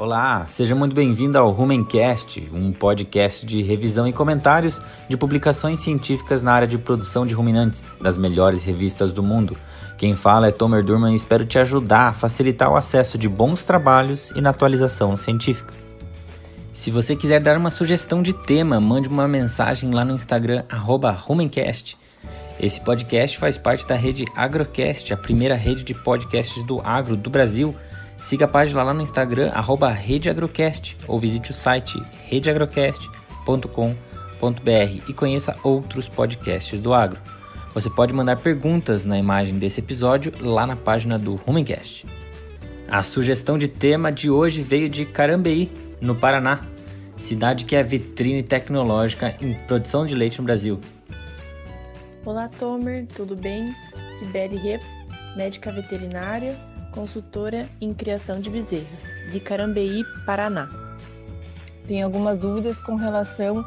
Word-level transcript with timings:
Olá, 0.00 0.46
seja 0.48 0.74
muito 0.74 0.94
bem-vindo 0.94 1.36
ao 1.36 1.50
Rumencast, 1.50 2.48
um 2.54 2.72
podcast 2.72 3.44
de 3.44 3.60
revisão 3.60 4.08
e 4.08 4.14
comentários 4.14 4.80
de 5.06 5.14
publicações 5.14 5.80
científicas 5.80 6.40
na 6.40 6.54
área 6.54 6.66
de 6.66 6.78
produção 6.78 7.26
de 7.26 7.34
ruminantes 7.34 7.82
das 8.00 8.16
melhores 8.16 8.62
revistas 8.62 9.12
do 9.12 9.22
mundo. 9.22 9.58
Quem 9.98 10.16
fala 10.16 10.46
é 10.48 10.50
Tomer 10.50 10.82
Durman 10.82 11.12
e 11.12 11.16
espero 11.16 11.44
te 11.44 11.58
ajudar 11.58 12.08
a 12.08 12.12
facilitar 12.14 12.72
o 12.72 12.76
acesso 12.76 13.18
de 13.18 13.28
bons 13.28 13.62
trabalhos 13.62 14.32
e 14.34 14.40
na 14.40 14.48
atualização 14.48 15.18
científica. 15.18 15.74
Se 16.72 16.90
você 16.90 17.14
quiser 17.14 17.42
dar 17.42 17.58
uma 17.58 17.70
sugestão 17.70 18.22
de 18.22 18.32
tema, 18.32 18.80
mande 18.80 19.06
uma 19.06 19.28
mensagem 19.28 19.92
lá 19.92 20.02
no 20.02 20.14
Instagram, 20.14 20.64
Rumencast. 20.70 21.98
Esse 22.58 22.80
podcast 22.80 23.36
faz 23.36 23.58
parte 23.58 23.86
da 23.86 23.96
rede 23.96 24.24
Agrocast, 24.34 25.12
a 25.12 25.16
primeira 25.18 25.56
rede 25.56 25.84
de 25.84 25.92
podcasts 25.92 26.64
do 26.64 26.80
agro 26.80 27.18
do 27.18 27.28
Brasil. 27.28 27.76
Siga 28.22 28.44
a 28.44 28.48
página 28.48 28.82
lá 28.82 28.92
no 28.92 29.02
Instagram, 29.02 29.50
RedeAgrocast, 29.92 30.96
ou 31.08 31.18
visite 31.18 31.50
o 31.50 31.54
site 31.54 32.02
redeagrocast.com.br 32.26 35.08
e 35.08 35.14
conheça 35.14 35.56
outros 35.62 36.08
podcasts 36.08 36.80
do 36.80 36.92
agro. 36.92 37.18
Você 37.72 37.88
pode 37.88 38.12
mandar 38.12 38.36
perguntas 38.36 39.04
na 39.04 39.18
imagem 39.18 39.58
desse 39.58 39.80
episódio 39.80 40.32
lá 40.40 40.66
na 40.66 40.76
página 40.76 41.18
do 41.18 41.36
Rumencast. 41.36 42.06
A 42.88 43.02
sugestão 43.02 43.56
de 43.56 43.68
tema 43.68 44.10
de 44.10 44.28
hoje 44.28 44.62
veio 44.62 44.88
de 44.88 45.06
Carambeí, 45.06 45.70
no 46.00 46.14
Paraná, 46.14 46.66
cidade 47.16 47.64
que 47.64 47.76
é 47.76 47.82
vitrine 47.82 48.42
tecnológica 48.42 49.36
em 49.40 49.54
produção 49.66 50.06
de 50.06 50.14
leite 50.14 50.38
no 50.38 50.44
Brasil. 50.44 50.80
Olá, 52.24 52.50
Tomer, 52.58 53.06
tudo 53.14 53.36
bem? 53.36 53.74
Sibeli 54.18 54.56
Rep, 54.56 54.82
médica 55.36 55.70
veterinária, 55.70 56.58
consultora 56.90 57.68
em 57.80 57.94
criação 57.94 58.40
de 58.40 58.50
bezerras, 58.50 59.16
de 59.32 59.40
Carambeí, 59.40 60.04
Paraná. 60.26 60.68
Tenho 61.86 62.04
algumas 62.04 62.38
dúvidas 62.38 62.80
com 62.80 62.94
relação 62.94 63.64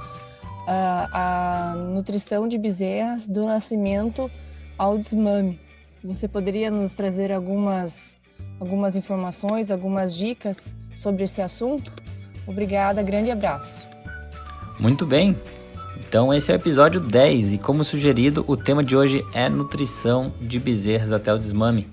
à, 0.67 1.73
à 1.73 1.75
nutrição 1.75 2.47
de 2.47 2.57
bezerras 2.57 3.27
do 3.27 3.45
nascimento 3.45 4.29
ao 4.77 4.97
desmame. 4.97 5.59
Você 6.03 6.27
poderia 6.27 6.69
nos 6.69 6.93
trazer 6.93 7.31
algumas, 7.31 8.15
algumas 8.59 8.95
informações, 8.95 9.71
algumas 9.71 10.15
dicas 10.15 10.73
sobre 10.95 11.23
esse 11.23 11.41
assunto? 11.41 11.91
Obrigada, 12.45 13.01
grande 13.01 13.31
abraço. 13.31 13.87
Muito 14.79 15.05
bem, 15.05 15.37
então 15.97 16.33
esse 16.33 16.51
é 16.51 16.55
o 16.55 16.57
episódio 16.57 16.99
10 16.99 17.53
e 17.53 17.57
como 17.57 17.83
sugerido, 17.83 18.43
o 18.47 18.57
tema 18.57 18.83
de 18.83 18.95
hoje 18.95 19.25
é 19.33 19.47
nutrição 19.47 20.33
de 20.41 20.59
bezerras 20.59 21.11
até 21.11 21.33
o 21.33 21.37
desmame. 21.37 21.87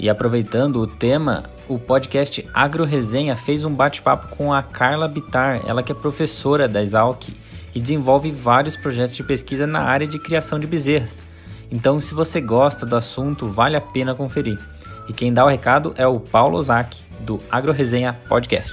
E 0.00 0.08
aproveitando 0.08 0.76
o 0.76 0.86
tema, 0.86 1.42
o 1.68 1.78
podcast 1.78 2.48
Agro 2.54 2.84
Resenha 2.84 3.36
fez 3.36 3.66
um 3.66 3.74
bate-papo 3.74 4.34
com 4.34 4.50
a 4.50 4.62
Carla 4.62 5.06
Bitar, 5.06 5.60
ela 5.66 5.82
que 5.82 5.92
é 5.92 5.94
professora 5.94 6.66
da 6.66 6.80
Exalc 6.80 7.28
e 7.74 7.80
desenvolve 7.80 8.30
vários 8.30 8.76
projetos 8.76 9.14
de 9.14 9.22
pesquisa 9.22 9.66
na 9.66 9.82
área 9.82 10.06
de 10.06 10.18
criação 10.18 10.58
de 10.58 10.66
bezerras. 10.66 11.22
Então, 11.70 12.00
se 12.00 12.14
você 12.14 12.40
gosta 12.40 12.86
do 12.86 12.96
assunto, 12.96 13.46
vale 13.46 13.76
a 13.76 13.80
pena 13.80 14.14
conferir. 14.14 14.58
E 15.06 15.12
quem 15.12 15.34
dá 15.34 15.44
o 15.44 15.48
recado 15.48 15.92
é 15.98 16.06
o 16.06 16.18
Paulo 16.18 16.56
Ozaki, 16.56 17.04
do 17.20 17.38
Agro 17.50 17.70
Resenha 17.70 18.14
Podcast. 18.26 18.72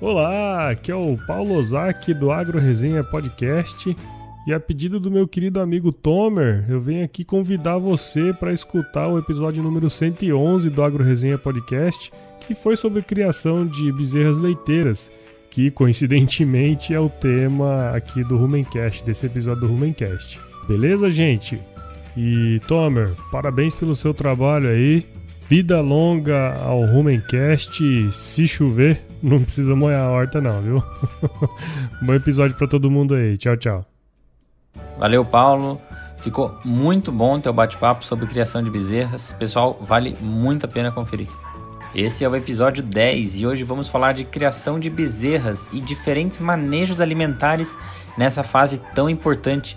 Olá, 0.00 0.70
aqui 0.70 0.90
é 0.90 0.96
o 0.96 1.18
Paulo 1.26 1.54
Ozaki 1.54 2.14
do 2.14 2.32
Agro 2.32 2.58
Resenha 2.58 3.04
Podcast. 3.04 3.94
E 4.48 4.52
a 4.54 4.58
pedido 4.58 4.98
do 4.98 5.10
meu 5.10 5.28
querido 5.28 5.60
amigo 5.60 5.92
Tomer, 5.92 6.64
eu 6.70 6.80
venho 6.80 7.04
aqui 7.04 7.22
convidar 7.22 7.76
você 7.76 8.32
para 8.32 8.50
escutar 8.50 9.06
o 9.06 9.18
episódio 9.18 9.62
número 9.62 9.90
111 9.90 10.70
do 10.70 10.82
Agro 10.82 11.04
Resenha 11.04 11.36
Podcast, 11.36 12.10
que 12.40 12.54
foi 12.54 12.74
sobre 12.74 13.02
criação 13.02 13.66
de 13.66 13.92
bezerras 13.92 14.38
leiteiras, 14.38 15.12
que 15.50 15.70
coincidentemente 15.70 16.94
é 16.94 16.98
o 16.98 17.10
tema 17.10 17.90
aqui 17.90 18.24
do 18.24 18.38
Rumencast, 18.38 19.04
desse 19.04 19.26
episódio 19.26 19.60
do 19.60 19.66
Rumencast. 19.66 20.40
Beleza, 20.66 21.10
gente? 21.10 21.60
E 22.16 22.58
Tomer, 22.66 23.12
parabéns 23.30 23.74
pelo 23.74 23.94
seu 23.94 24.14
trabalho 24.14 24.70
aí. 24.70 25.04
Vida 25.46 25.82
longa 25.82 26.54
ao 26.54 26.86
Rumencast. 26.86 27.82
Se 28.12 28.48
chover, 28.48 28.98
não 29.22 29.42
precisa 29.42 29.76
molhar 29.76 30.06
a 30.06 30.10
horta, 30.10 30.40
não, 30.40 30.62
viu? 30.62 30.82
Bom 32.00 32.14
episódio 32.14 32.56
para 32.56 32.66
todo 32.66 32.90
mundo 32.90 33.14
aí. 33.14 33.36
Tchau, 33.36 33.54
tchau. 33.54 33.97
Valeu, 34.98 35.24
Paulo. 35.24 35.80
Ficou 36.18 36.58
muito 36.64 37.12
bom 37.12 37.36
o 37.36 37.40
teu 37.40 37.52
bate-papo 37.52 38.04
sobre 38.04 38.26
criação 38.26 38.62
de 38.62 38.70
bezerras. 38.70 39.32
Pessoal, 39.38 39.78
vale 39.80 40.16
muito 40.20 40.66
a 40.66 40.68
pena 40.68 40.90
conferir. 40.90 41.28
Esse 41.94 42.24
é 42.24 42.28
o 42.28 42.36
episódio 42.36 42.82
10 42.82 43.40
e 43.40 43.46
hoje 43.46 43.64
vamos 43.64 43.88
falar 43.88 44.12
de 44.12 44.24
criação 44.24 44.78
de 44.78 44.90
bezerras 44.90 45.68
e 45.72 45.80
diferentes 45.80 46.38
manejos 46.38 47.00
alimentares 47.00 47.78
nessa 48.16 48.42
fase 48.42 48.78
tão 48.94 49.08
importante. 49.08 49.76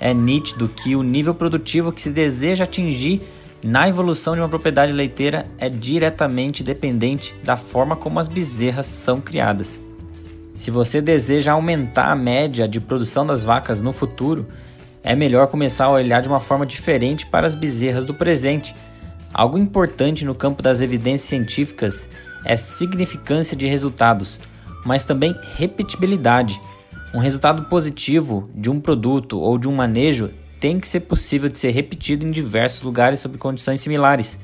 É 0.00 0.12
nítido 0.12 0.68
que 0.68 0.96
o 0.96 1.02
nível 1.02 1.34
produtivo 1.34 1.92
que 1.92 2.00
se 2.00 2.10
deseja 2.10 2.64
atingir 2.64 3.22
na 3.62 3.88
evolução 3.88 4.34
de 4.34 4.40
uma 4.40 4.48
propriedade 4.48 4.92
leiteira 4.92 5.46
é 5.58 5.68
diretamente 5.68 6.64
dependente 6.64 7.34
da 7.44 7.56
forma 7.56 7.94
como 7.94 8.18
as 8.18 8.26
bezerras 8.26 8.86
são 8.86 9.20
criadas. 9.20 9.80
Se 10.54 10.70
você 10.70 11.00
deseja 11.00 11.52
aumentar 11.52 12.12
a 12.12 12.16
média 12.16 12.68
de 12.68 12.78
produção 12.78 13.24
das 13.24 13.42
vacas 13.42 13.80
no 13.80 13.92
futuro, 13.92 14.46
é 15.02 15.16
melhor 15.16 15.46
começar 15.46 15.86
a 15.86 15.90
olhar 15.90 16.20
de 16.20 16.28
uma 16.28 16.40
forma 16.40 16.66
diferente 16.66 17.26
para 17.26 17.46
as 17.46 17.54
bezerras 17.54 18.04
do 18.04 18.12
presente. 18.12 18.74
Algo 19.32 19.56
importante 19.56 20.26
no 20.26 20.34
campo 20.34 20.62
das 20.62 20.82
evidências 20.82 21.28
científicas 21.28 22.06
é 22.44 22.54
significância 22.56 23.56
de 23.56 23.66
resultados, 23.66 24.38
mas 24.84 25.04
também 25.04 25.34
repetibilidade. 25.56 26.60
Um 27.14 27.18
resultado 27.18 27.64
positivo 27.64 28.48
de 28.54 28.70
um 28.70 28.78
produto 28.78 29.40
ou 29.40 29.56
de 29.56 29.68
um 29.68 29.74
manejo 29.74 30.30
tem 30.60 30.78
que 30.78 30.86
ser 30.86 31.00
possível 31.00 31.48
de 31.48 31.58
ser 31.58 31.70
repetido 31.70 32.26
em 32.26 32.30
diversos 32.30 32.82
lugares 32.82 33.20
sob 33.20 33.38
condições 33.38 33.80
similares. 33.80 34.38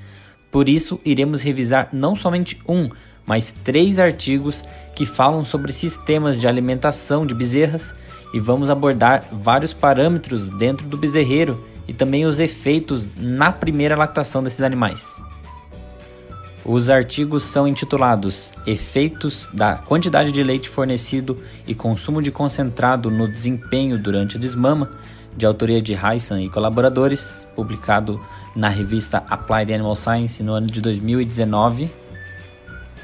Por 0.51 0.71
isso, 0.71 0.99
iremos 1.05 1.43
revisar 1.43 1.91
não 1.93 2.17
somente 2.17 2.61
um, 2.67 2.89
mas 3.29 3.55
três 3.63 3.99
artigos 3.99 4.65
que 4.95 5.05
falam 5.05 5.45
sobre 5.45 5.71
sistemas 5.71 6.41
de 6.41 6.49
alimentação 6.49 7.27
de 7.27 7.35
bezerras 7.35 7.95
e 8.33 8.41
vamos 8.41 8.71
abordar 8.71 9.23
vários 9.31 9.75
parâmetros 9.75 10.49
dentro 10.49 10.87
do 10.87 10.97
bezerreiro 10.97 11.63
e 11.87 11.93
também 11.93 12.25
os 12.25 12.39
efeitos 12.39 13.11
na 13.19 13.53
primeira 13.53 13.95
lactação 13.95 14.43
desses 14.43 14.63
animais. 14.63 15.15
Os 16.65 16.89
artigos 16.89 17.45
são 17.45 17.69
intitulados 17.69 18.53
Efeitos 18.67 19.51
da 19.53 19.77
quantidade 19.77 20.33
de 20.33 20.43
leite 20.43 20.69
fornecido 20.69 21.43
e 21.67 21.75
consumo 21.75 22.23
de 22.23 22.31
concentrado 22.31 23.11
no 23.11 23.29
desempenho 23.29 23.99
durante 23.99 24.39
a 24.39 24.41
desmama 24.41 24.91
de 25.37 25.45
autoria 25.45 25.81
de 25.81 25.95
Heisen 25.95 26.45
e 26.45 26.51
colaboradores, 26.51 27.47
publicado 27.55 28.21
na 28.57 28.69
revista 28.69 29.23
Applied 29.29 29.73
Animal 29.73 29.95
Science 29.95 30.43
no 30.43 30.53
ano 30.53 30.67
de 30.67 30.81
2019. 30.81 32.08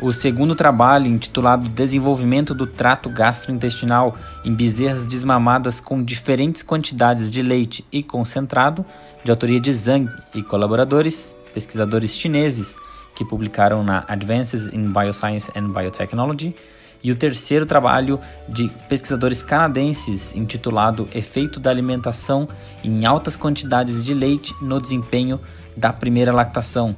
O 0.01 0.13
segundo 0.13 0.57
trabalho, 0.57 1.07
intitulado 1.07 1.69
Desenvolvimento 1.69 2.53
do 2.53 2.67
trato 2.67 3.09
gastrointestinal 3.09 4.17
em 4.45 4.53
bezerras 4.53 5.07
desmamadas 5.07 5.81
com 5.81 6.03
diferentes 6.03 6.63
quantidades 6.63 7.31
de 7.31 7.41
leite 7.41 7.85
e 7.93 8.03
concentrado, 8.03 8.85
de 9.23 9.31
autoria 9.31 9.61
de 9.61 9.73
Zhang 9.73 10.11
e 10.35 10.43
colaboradores, 10.43 11.37
pesquisadores 11.55 12.11
chineses, 12.11 12.77
que 13.15 13.25
publicaram 13.25 13.85
na 13.85 14.05
Advances 14.09 14.73
in 14.75 14.93
Bioscience 14.93 15.51
and 15.55 15.71
Biotechnology, 15.71 16.55
e 17.03 17.13
o 17.13 17.15
terceiro 17.15 17.67
trabalho 17.67 18.19
de 18.49 18.69
pesquisadores 18.89 19.43
canadenses, 19.43 20.35
intitulado 20.35 21.07
Efeito 21.15 21.61
da 21.61 21.71
alimentação 21.71 22.49
em 22.83 23.05
altas 23.05 23.37
quantidades 23.37 24.05
de 24.05 24.15
leite 24.15 24.55
no 24.61 24.81
desempenho 24.81 25.39
da 25.77 25.93
primeira 25.93 26.33
lactação, 26.33 26.97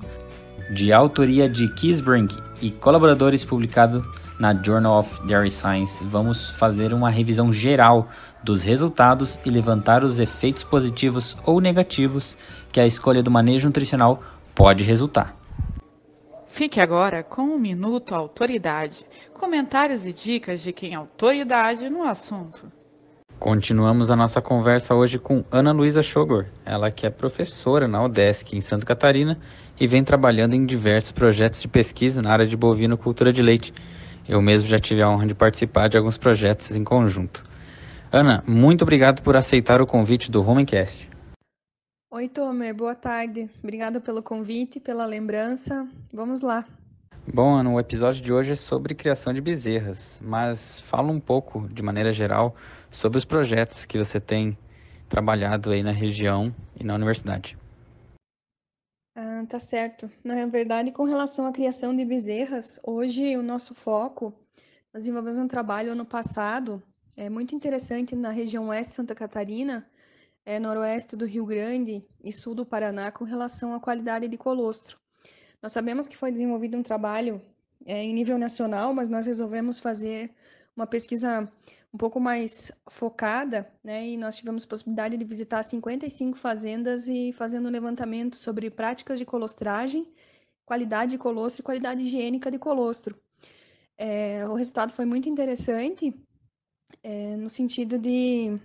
de 0.71 0.93
autoria 0.93 1.49
de 1.49 1.69
Kisbrink 1.75 2.37
e 2.61 2.71
colaboradores, 2.71 3.45
publicado 3.45 4.05
na 4.39 4.55
Journal 4.55 4.99
of 4.99 5.27
Dairy 5.27 5.51
Science. 5.51 6.05
Vamos 6.05 6.51
fazer 6.51 6.93
uma 6.93 7.11
revisão 7.11 7.53
geral 7.53 8.09
dos 8.43 8.63
resultados 8.63 9.39
e 9.45 9.51
levantar 9.51 10.05
os 10.05 10.19
efeitos 10.19 10.65
positivos 10.65 11.37
ou 11.45 11.61
negativos 11.61 12.37
que 12.73 12.81
a 12.81 12.87
escolha 12.87 13.23
do 13.23 13.31
manejo 13.31 13.67
nutricional 13.67 14.23
pode 14.55 14.85
resultar. 14.85 15.35
Fique 16.47 16.81
agora 16.81 17.23
com 17.23 17.43
um 17.43 17.59
minuto 17.59 18.15
autoridade, 18.15 19.05
comentários 19.35 20.07
e 20.07 20.13
dicas 20.13 20.63
de 20.63 20.73
quem 20.73 20.95
é 20.95 20.97
autoridade 20.97 21.91
no 21.91 22.03
assunto. 22.03 22.73
Continuamos 23.39 24.11
a 24.11 24.17
nossa 24.17 24.41
conversa 24.41 24.95
hoje 24.95 25.19
com 25.19 25.45
Ana 25.51 25.71
Luísa 25.71 26.03
Schogor, 26.03 26.47
ela 26.65 26.91
que 26.91 27.07
é 27.07 27.11
professora 27.11 27.87
na 27.87 28.03
UDESC 28.03 28.57
em 28.57 28.63
Santa 28.63 28.87
Catarina 28.87 29.39
e 29.79 29.87
vem 29.87 30.03
trabalhando 30.03 30.55
em 30.55 30.65
diversos 30.65 31.13
projetos 31.13 31.61
de 31.61 31.69
pesquisa 31.69 32.23
na 32.23 32.33
área 32.33 32.47
de 32.47 32.57
bovinocultura 32.57 33.31
de 33.33 33.43
leite. 33.43 33.75
Eu 34.27 34.41
mesmo 34.41 34.69
já 34.69 34.79
tive 34.79 35.05
a 35.05 35.11
honra 35.11 35.27
de 35.27 35.35
participar 35.35 35.89
de 35.89 35.99
alguns 35.99 36.17
projetos 36.17 36.75
em 36.75 36.83
conjunto. 36.83 37.45
Ana, 38.11 38.43
muito 38.47 38.83
obrigado 38.83 39.21
por 39.21 39.37
aceitar 39.37 39.83
o 39.83 39.87
convite 39.87 40.31
do 40.31 40.43
Homencast. 40.43 41.11
Oi, 42.11 42.29
Tomer, 42.29 42.75
boa 42.75 42.95
tarde. 42.95 43.51
Obrigado 43.63 44.01
pelo 44.01 44.23
convite, 44.23 44.81
pela 44.81 45.05
lembrança. 45.05 45.87
Vamos 46.11 46.41
lá. 46.41 46.65
Bom, 47.35 47.57
Ana, 47.57 47.71
o 47.71 47.81
episódio 47.81 48.23
de 48.23 48.33
hoje 48.33 48.53
é 48.53 48.55
sobre 48.55 48.95
criação 48.95 49.35
de 49.35 49.41
bezerras, 49.41 50.23
mas 50.25 50.81
fala 50.83 51.11
um 51.11 51.19
pouco, 51.19 51.67
de 51.69 51.83
maneira 51.83 52.13
geral, 52.13 52.55
sobre 52.89 53.19
os 53.19 53.25
projetos 53.25 53.85
que 53.85 53.99
você 53.99 54.21
tem 54.21 54.57
trabalhado 55.09 55.71
aí 55.71 55.83
na 55.83 55.91
região 55.91 56.55
e 56.79 56.85
na 56.85 56.95
universidade. 56.95 57.59
Ah, 59.17 59.45
tá 59.49 59.59
certo. 59.59 60.09
Na 60.25 60.47
verdade, 60.47 60.93
com 60.93 61.03
relação 61.03 61.47
à 61.47 61.53
criação 61.53 61.95
de 61.95 62.05
bezerras, 62.05 62.79
hoje 62.85 63.37
o 63.37 63.43
nosso 63.43 63.75
foco, 63.75 64.33
nós 64.95 65.03
desenvolvemos 65.03 65.39
um 65.39 65.49
trabalho 65.49 65.93
ano 65.93 66.07
passado, 66.07 66.81
é 67.17 67.29
muito 67.29 67.57
interessante 67.57 68.15
na 68.15 68.31
região 68.31 68.69
oeste 68.69 68.93
de 68.93 68.97
Santa 68.97 69.15
Catarina, 69.17 69.85
é, 70.45 70.61
noroeste 70.61 71.17
do 71.17 71.27
Rio 71.27 71.45
Grande 71.45 72.07
e 72.23 72.33
sul 72.33 72.55
do 72.55 72.65
Paraná 72.65 73.11
com 73.11 73.25
relação 73.25 73.75
à 73.75 73.81
qualidade 73.81 74.29
de 74.29 74.37
colostro. 74.37 74.97
Nós 75.63 75.73
sabemos 75.73 76.09
que 76.09 76.17
foi 76.17 76.31
desenvolvido 76.31 76.77
um 76.77 76.83
trabalho 76.83 77.41
é, 77.85 78.03
em 78.03 78.13
nível 78.13 78.39
nacional, 78.39 78.95
mas 78.95 79.09
nós 79.09 79.27
resolvemos 79.27 79.79
fazer 79.79 80.31
uma 80.77 80.87
pesquisa 80.87 81.51
um 81.93 81.97
pouco 81.99 82.21
mais 82.21 82.71
focada, 82.91 83.67
né? 83.83 84.07
E 84.07 84.17
nós 84.17 84.37
tivemos 84.37 84.65
a 84.65 84.69
possibilidade 84.69 85.17
de 85.17 85.25
visitar 85.25 85.63
55 85.63 86.37
fazendas 86.37 87.09
e 87.09 87.33
fazendo 87.33 87.69
um 87.69 87.73
levantamento 87.73 88.37
sobre 88.37 88.69
práticas 88.71 89.19
de 89.19 89.25
colostragem, 89.25 90.07
qualidade 90.67 91.13
de 91.13 91.19
colostro 91.19 91.63
e 91.63 91.65
qualidade 91.65 92.03
higiênica 92.03 92.51
de 92.51 92.59
colostro. 92.59 93.17
É, 93.97 94.47
o 94.47 94.53
resultado 94.53 94.93
foi 94.93 95.07
muito 95.07 95.29
interessante, 95.29 96.15
é, 97.03 97.37
no 97.37 97.49
sentido 97.49 97.99
de 97.99 98.59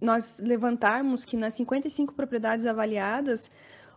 nós 0.00 0.38
levantarmos 0.38 1.24
que 1.24 1.36
nas 1.36 1.54
55 1.54 2.14
propriedades 2.14 2.66
avaliadas, 2.66 3.50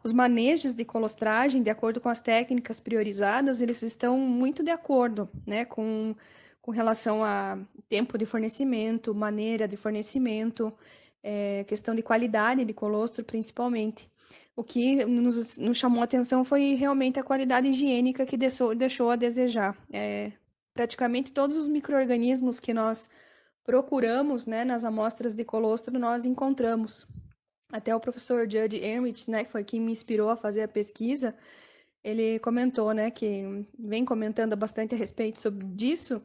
os 0.05 0.13
manejos 0.13 0.75
de 0.75 0.85
colostragem, 0.85 1.63
de 1.63 1.69
acordo 1.71 1.99
com 1.99 2.09
as 2.09 2.21
técnicas 2.21 2.79
priorizadas, 2.79 3.59
eles 3.59 3.81
estão 3.81 4.19
muito 4.19 4.63
de 4.63 4.69
acordo, 4.69 5.27
né, 5.47 5.65
com, 5.65 6.15
com 6.61 6.69
relação 6.69 7.23
a 7.23 7.57
tempo 7.89 8.15
de 8.15 8.23
fornecimento, 8.23 9.15
maneira 9.15 9.67
de 9.67 9.75
fornecimento, 9.75 10.71
é, 11.23 11.63
questão 11.63 11.95
de 11.95 12.03
qualidade 12.03 12.63
de 12.63 12.71
colostro, 12.71 13.25
principalmente. 13.25 14.07
O 14.55 14.63
que 14.63 15.03
nos, 15.05 15.57
nos, 15.57 15.75
chamou 15.75 16.01
a 16.01 16.03
atenção 16.03 16.45
foi 16.45 16.75
realmente 16.75 17.19
a 17.19 17.23
qualidade 17.23 17.67
higiênica 17.69 18.27
que 18.27 18.37
deixou, 18.37 18.75
deixou 18.75 19.09
a 19.09 19.15
desejar. 19.15 19.75
É, 19.91 20.31
praticamente 20.71 21.31
todos 21.31 21.57
os 21.57 21.67
micro-organismos 21.67 22.59
que 22.59 22.75
nós 22.75 23.09
procuramos 23.63 24.45
né, 24.45 24.63
nas 24.63 24.83
amostras 24.85 25.33
de 25.33 25.43
colostro, 25.43 25.97
nós 25.97 26.27
encontramos. 26.27 27.07
Até 27.71 27.95
o 27.95 27.99
professor 27.99 28.49
Judd 28.49 28.75
Ermich, 28.75 29.29
né, 29.29 29.43
que 29.43 29.51
foi 29.51 29.63
quem 29.63 29.81
me 29.81 29.91
inspirou 29.91 30.29
a 30.29 30.37
fazer 30.37 30.61
a 30.61 30.67
pesquisa, 30.67 31.35
ele 32.03 32.39
comentou, 32.39 32.93
né, 32.93 33.09
que 33.09 33.67
vem 33.77 34.05
comentando 34.05 34.55
bastante 34.55 34.93
a 34.93 34.97
respeito 34.97 35.39
sobre 35.39 35.65
disso, 35.65 36.21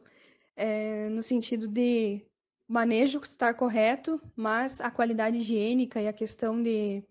é, 0.55 1.09
no 1.09 1.23
sentido 1.23 1.67
de 1.67 2.21
manejo 2.67 3.19
estar 3.19 3.55
correto, 3.55 4.21
mas 4.35 4.79
a 4.79 4.91
qualidade 4.91 5.37
higiênica 5.37 5.99
e 5.99 6.07
a 6.07 6.13
questão 6.13 6.61
de 6.61 7.03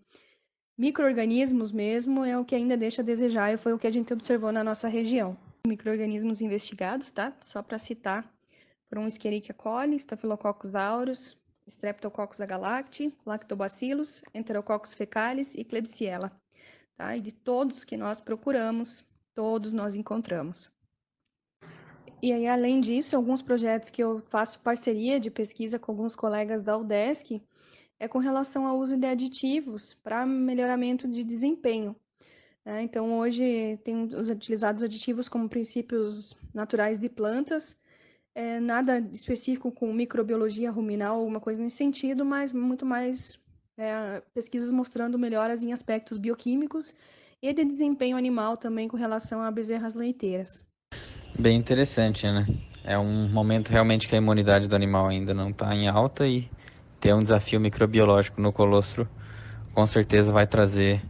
microorganismos 0.77 1.71
mesmo 1.71 2.25
é 2.25 2.37
o 2.37 2.45
que 2.45 2.55
ainda 2.55 2.75
deixa 2.75 3.01
a 3.01 3.05
desejar 3.05 3.53
e 3.53 3.57
foi 3.57 3.73
o 3.73 3.77
que 3.77 3.85
a 3.85 3.91
gente 3.91 4.11
observou 4.13 4.51
na 4.51 4.63
nossa 4.63 4.87
região. 4.87 5.37
Microorganismos 5.67 6.41
investigados, 6.41 7.11
tá? 7.11 7.31
Só 7.41 7.61
para 7.61 7.77
citar, 7.77 8.27
foram 8.89 9.05
Escherichia 9.05 9.53
coli, 9.53 9.97
Staphylococcus 9.97 10.75
aureus, 10.75 11.37
Streptococcus 11.71 12.41
agalacti, 12.41 13.13
Lactobacillus, 13.25 14.23
Enterococcus 14.33 14.93
fecalis 14.93 15.55
e 15.55 15.63
Klebsiella. 15.63 16.31
Tá? 16.97 17.15
E 17.15 17.21
de 17.21 17.31
todos 17.31 17.85
que 17.85 17.95
nós 17.95 18.19
procuramos, 18.19 19.05
todos 19.33 19.71
nós 19.71 19.95
encontramos. 19.95 20.69
E 22.21 22.31
aí, 22.33 22.45
além 22.45 22.81
disso, 22.81 23.15
alguns 23.15 23.41
projetos 23.41 23.89
que 23.89 24.03
eu 24.03 24.21
faço 24.27 24.59
parceria 24.59 25.19
de 25.19 25.31
pesquisa 25.31 25.79
com 25.79 25.93
alguns 25.93 26.15
colegas 26.15 26.61
da 26.61 26.77
UDESC 26.77 27.41
é 27.97 28.07
com 28.07 28.19
relação 28.19 28.67
ao 28.67 28.77
uso 28.77 28.97
de 28.97 29.07
aditivos 29.07 29.93
para 29.93 30.25
melhoramento 30.25 31.07
de 31.07 31.23
desempenho. 31.23 31.95
Né? 32.65 32.83
Então, 32.83 33.17
hoje 33.17 33.79
tem 33.83 34.03
os 34.13 34.29
utilizados 34.29 34.83
aditivos 34.83 35.29
como 35.29 35.49
princípios 35.49 36.35
naturais 36.53 36.99
de 36.99 37.07
plantas, 37.07 37.79
é, 38.33 38.59
nada 38.59 38.99
específico 39.11 39.71
com 39.71 39.91
microbiologia 39.93 40.71
ruminal, 40.71 41.19
alguma 41.19 41.39
coisa 41.39 41.61
nesse 41.61 41.77
sentido, 41.77 42.25
mas 42.25 42.53
muito 42.53 42.85
mais 42.85 43.39
é, 43.77 44.21
pesquisas 44.33 44.71
mostrando 44.71 45.17
melhoras 45.17 45.63
em 45.63 45.73
aspectos 45.73 46.17
bioquímicos 46.17 46.95
e 47.41 47.53
de 47.53 47.65
desempenho 47.65 48.17
animal 48.17 48.55
também 48.57 48.87
com 48.87 48.97
relação 48.97 49.41
a 49.41 49.51
bezerras 49.51 49.95
leiteiras. 49.95 50.65
Bem 51.39 51.57
interessante, 51.57 52.25
né? 52.27 52.45
É 52.83 52.97
um 52.97 53.29
momento 53.29 53.69
realmente 53.69 54.07
que 54.07 54.15
a 54.15 54.17
imunidade 54.17 54.67
do 54.67 54.75
animal 54.75 55.07
ainda 55.07 55.33
não 55.33 55.49
está 55.49 55.73
em 55.73 55.87
alta 55.87 56.27
e 56.27 56.49
ter 56.99 57.13
um 57.13 57.19
desafio 57.19 57.59
microbiológico 57.59 58.39
no 58.41 58.51
colostro 58.53 59.07
com 59.73 59.85
certeza 59.87 60.31
vai 60.31 60.45
trazer 60.45 61.01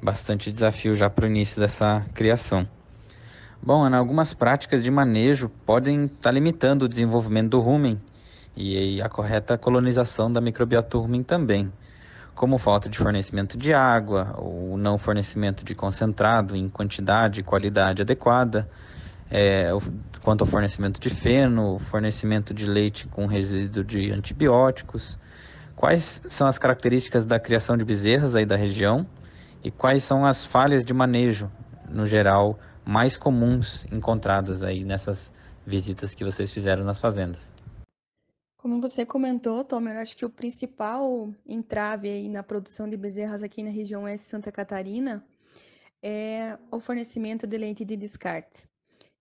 bastante 0.00 0.52
desafio 0.52 0.94
já 0.94 1.08
para 1.08 1.24
o 1.24 1.28
início 1.28 1.60
dessa 1.60 2.04
criação. 2.14 2.68
Bom, 3.64 3.84
Ana, 3.84 3.96
algumas 3.96 4.34
práticas 4.34 4.82
de 4.82 4.90
manejo 4.90 5.48
podem 5.64 6.06
estar 6.06 6.16
tá 6.20 6.30
limitando 6.32 6.84
o 6.84 6.88
desenvolvimento 6.88 7.50
do 7.50 7.60
rumen 7.60 8.02
e 8.56 9.00
a 9.00 9.08
correta 9.08 9.56
colonização 9.56 10.32
da 10.32 10.40
microbiota 10.40 10.98
rumen 10.98 11.22
também, 11.22 11.72
como 12.34 12.58
falta 12.58 12.88
de 12.88 12.98
fornecimento 12.98 13.56
de 13.56 13.72
água, 13.72 14.34
ou 14.36 14.76
não 14.76 14.98
fornecimento 14.98 15.64
de 15.64 15.76
concentrado 15.76 16.56
em 16.56 16.68
quantidade 16.68 17.38
e 17.38 17.44
qualidade 17.44 18.02
adequada, 18.02 18.68
é, 19.30 19.68
quanto 20.22 20.40
ao 20.40 20.48
fornecimento 20.48 20.98
de 20.98 21.08
feno, 21.08 21.78
fornecimento 21.88 22.52
de 22.52 22.66
leite 22.66 23.06
com 23.06 23.26
resíduo 23.26 23.84
de 23.84 24.10
antibióticos. 24.10 25.16
Quais 25.76 26.20
são 26.28 26.48
as 26.48 26.58
características 26.58 27.24
da 27.24 27.38
criação 27.38 27.76
de 27.76 27.84
bezerras 27.84 28.34
aí 28.34 28.44
da 28.44 28.56
região 28.56 29.06
e 29.62 29.70
quais 29.70 30.02
são 30.02 30.26
as 30.26 30.44
falhas 30.44 30.84
de 30.84 30.92
manejo, 30.92 31.48
no 31.88 32.08
geral, 32.08 32.58
mais 32.84 33.16
comuns 33.16 33.86
encontradas 33.92 34.62
aí 34.62 34.84
nessas 34.84 35.32
visitas 35.66 36.14
que 36.14 36.24
vocês 36.24 36.52
fizeram 36.52 36.84
nas 36.84 37.00
fazendas? 37.00 37.54
Como 38.56 38.80
você 38.80 39.04
comentou, 39.04 39.64
Tomer, 39.64 39.96
acho 39.96 40.16
que 40.16 40.24
o 40.24 40.30
principal 40.30 41.34
entrave 41.44 42.08
aí 42.08 42.28
na 42.28 42.42
produção 42.42 42.88
de 42.88 42.96
bezerras 42.96 43.42
aqui 43.42 43.62
na 43.62 43.70
região 43.70 44.04
oeste 44.04 44.26
de 44.26 44.30
Santa 44.30 44.52
Catarina 44.52 45.24
é 46.02 46.56
o 46.70 46.78
fornecimento 46.78 47.46
de 47.46 47.58
leite 47.58 47.84
de 47.84 47.96
descarte. 47.96 48.64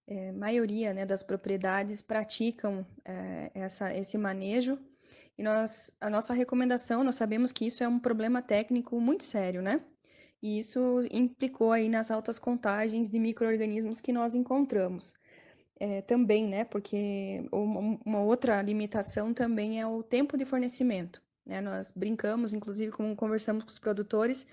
É, 0.08 0.32
maioria 0.32 0.94
né, 0.94 1.06
das 1.06 1.24
propriedades 1.24 2.02
praticam 2.02 2.86
é, 3.06 3.52
essa, 3.54 3.96
esse 3.96 4.18
manejo 4.18 4.78
e 5.38 5.44
nós, 5.44 5.92
a 6.00 6.10
nossa 6.10 6.34
recomendação, 6.34 7.04
nós 7.04 7.16
sabemos 7.16 7.52
que 7.52 7.66
isso 7.66 7.84
é 7.84 7.88
um 7.88 8.00
problema 8.00 8.42
técnico 8.42 9.00
muito 9.00 9.24
sério, 9.24 9.62
né? 9.62 9.82
E 10.42 10.58
isso 10.58 10.80
implicou 11.12 11.72
aí 11.72 11.88
nas 11.88 12.10
altas 12.10 12.40
contagens 12.40 13.10
de 13.10 13.20
micro-organismos 13.20 14.02
que 14.02 14.12
nós 14.12 14.34
encontramos. 14.34 15.14
É, 15.80 16.02
também, 16.02 16.48
né, 16.48 16.64
porque 16.64 17.44
uma 17.52 18.22
outra 18.22 18.62
limitação 18.62 19.34
também 19.34 19.82
é 19.82 19.88
o 19.88 20.04
tempo 20.04 20.38
de 20.38 20.46
fornecimento. 20.46 21.22
Né? 21.46 21.60
Nós 21.60 21.92
brincamos, 21.92 22.54
inclusive, 22.54 22.92
como 22.92 23.16
conversamos 23.16 23.64
com 23.64 23.70
os 23.70 23.80
produtores, 23.80 24.48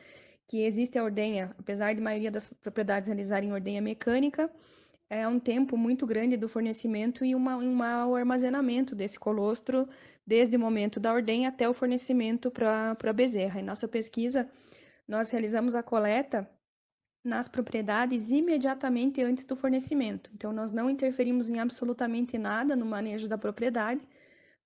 que 0.46 0.62
existe 0.62 0.98
a 0.98 1.04
ordenha, 1.04 1.54
apesar 1.58 1.92
de 1.94 2.00
a 2.00 2.04
maioria 2.04 2.30
das 2.30 2.48
propriedades 2.48 3.08
realizarem 3.08 3.52
ordenha 3.52 3.82
mecânica, 3.82 4.50
é 5.10 5.26
um 5.26 5.38
tempo 5.38 5.76
muito 5.76 6.06
grande 6.06 6.36
do 6.36 6.48
fornecimento 6.48 7.24
e 7.24 7.34
uma, 7.34 7.56
um 7.56 7.74
mau 7.74 8.14
armazenamento 8.14 8.94
desse 8.94 9.18
colostro, 9.18 9.88
desde 10.26 10.56
o 10.56 10.60
momento 10.60 11.00
da 11.00 11.12
ordenha 11.12 11.48
até 11.48 11.68
o 11.68 11.74
fornecimento 11.74 12.50
para 12.50 12.96
a 13.02 13.12
bezerra. 13.12 13.60
Em 13.60 13.64
nossa 13.64 13.88
pesquisa, 13.88 14.48
nós 15.08 15.30
realizamos 15.30 15.74
a 15.74 15.82
coleta 15.82 16.48
nas 17.24 17.48
propriedades 17.48 18.30
imediatamente 18.30 19.22
antes 19.22 19.44
do 19.44 19.56
fornecimento. 19.56 20.30
Então, 20.34 20.52
nós 20.52 20.70
não 20.70 20.88
interferimos 20.88 21.50
em 21.50 21.58
absolutamente 21.58 22.38
nada 22.38 22.76
no 22.76 22.86
manejo 22.86 23.26
da 23.26 23.36
propriedade. 23.36 24.06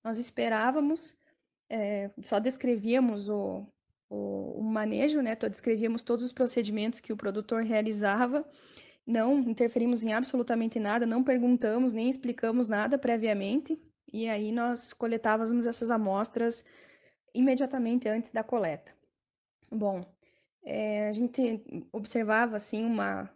Nós 0.03 0.17
esperávamos, 0.19 1.17
é, 1.69 2.11
só 2.21 2.39
descrevíamos 2.39 3.29
o, 3.29 3.65
o, 4.09 4.59
o 4.59 4.63
manejo, 4.63 5.21
né? 5.21 5.35
Descrevíamos 5.35 6.03
todos 6.03 6.23
os 6.23 6.33
procedimentos 6.33 6.99
que 6.99 7.13
o 7.13 7.17
produtor 7.17 7.63
realizava. 7.63 8.47
Não 9.05 9.39
interferimos 9.39 10.03
em 10.03 10.13
absolutamente 10.13 10.79
nada, 10.79 11.05
não 11.05 11.23
perguntamos 11.23 11.91
nem 11.91 12.09
explicamos 12.09 12.67
nada 12.67 12.97
previamente. 12.97 13.81
E 14.11 14.29
aí 14.29 14.51
nós 14.51 14.93
coletávamos 14.93 15.65
essas 15.65 15.89
amostras 15.89 16.63
imediatamente 17.33 18.07
antes 18.07 18.29
da 18.29 18.43
coleta. 18.43 18.93
Bom, 19.71 20.05
é, 20.65 21.07
a 21.07 21.11
gente 21.11 21.61
observava 21.91 22.55
assim 22.55 22.85
uma, 22.85 23.29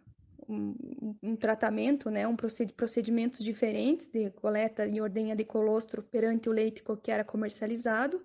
um, 0.48 0.74
um, 1.22 1.36
tratamento, 1.36 2.10
né, 2.10 2.26
um 2.26 2.36
procedimentos 2.36 3.40
diferentes 3.40 4.06
de 4.06 4.30
coleta 4.30 4.86
e 4.86 5.00
ordenha 5.00 5.36
de 5.36 5.44
colostro 5.44 6.02
perante 6.02 6.48
o 6.48 6.52
leite 6.52 6.82
que 7.02 7.10
era 7.10 7.24
comercializado. 7.24 8.24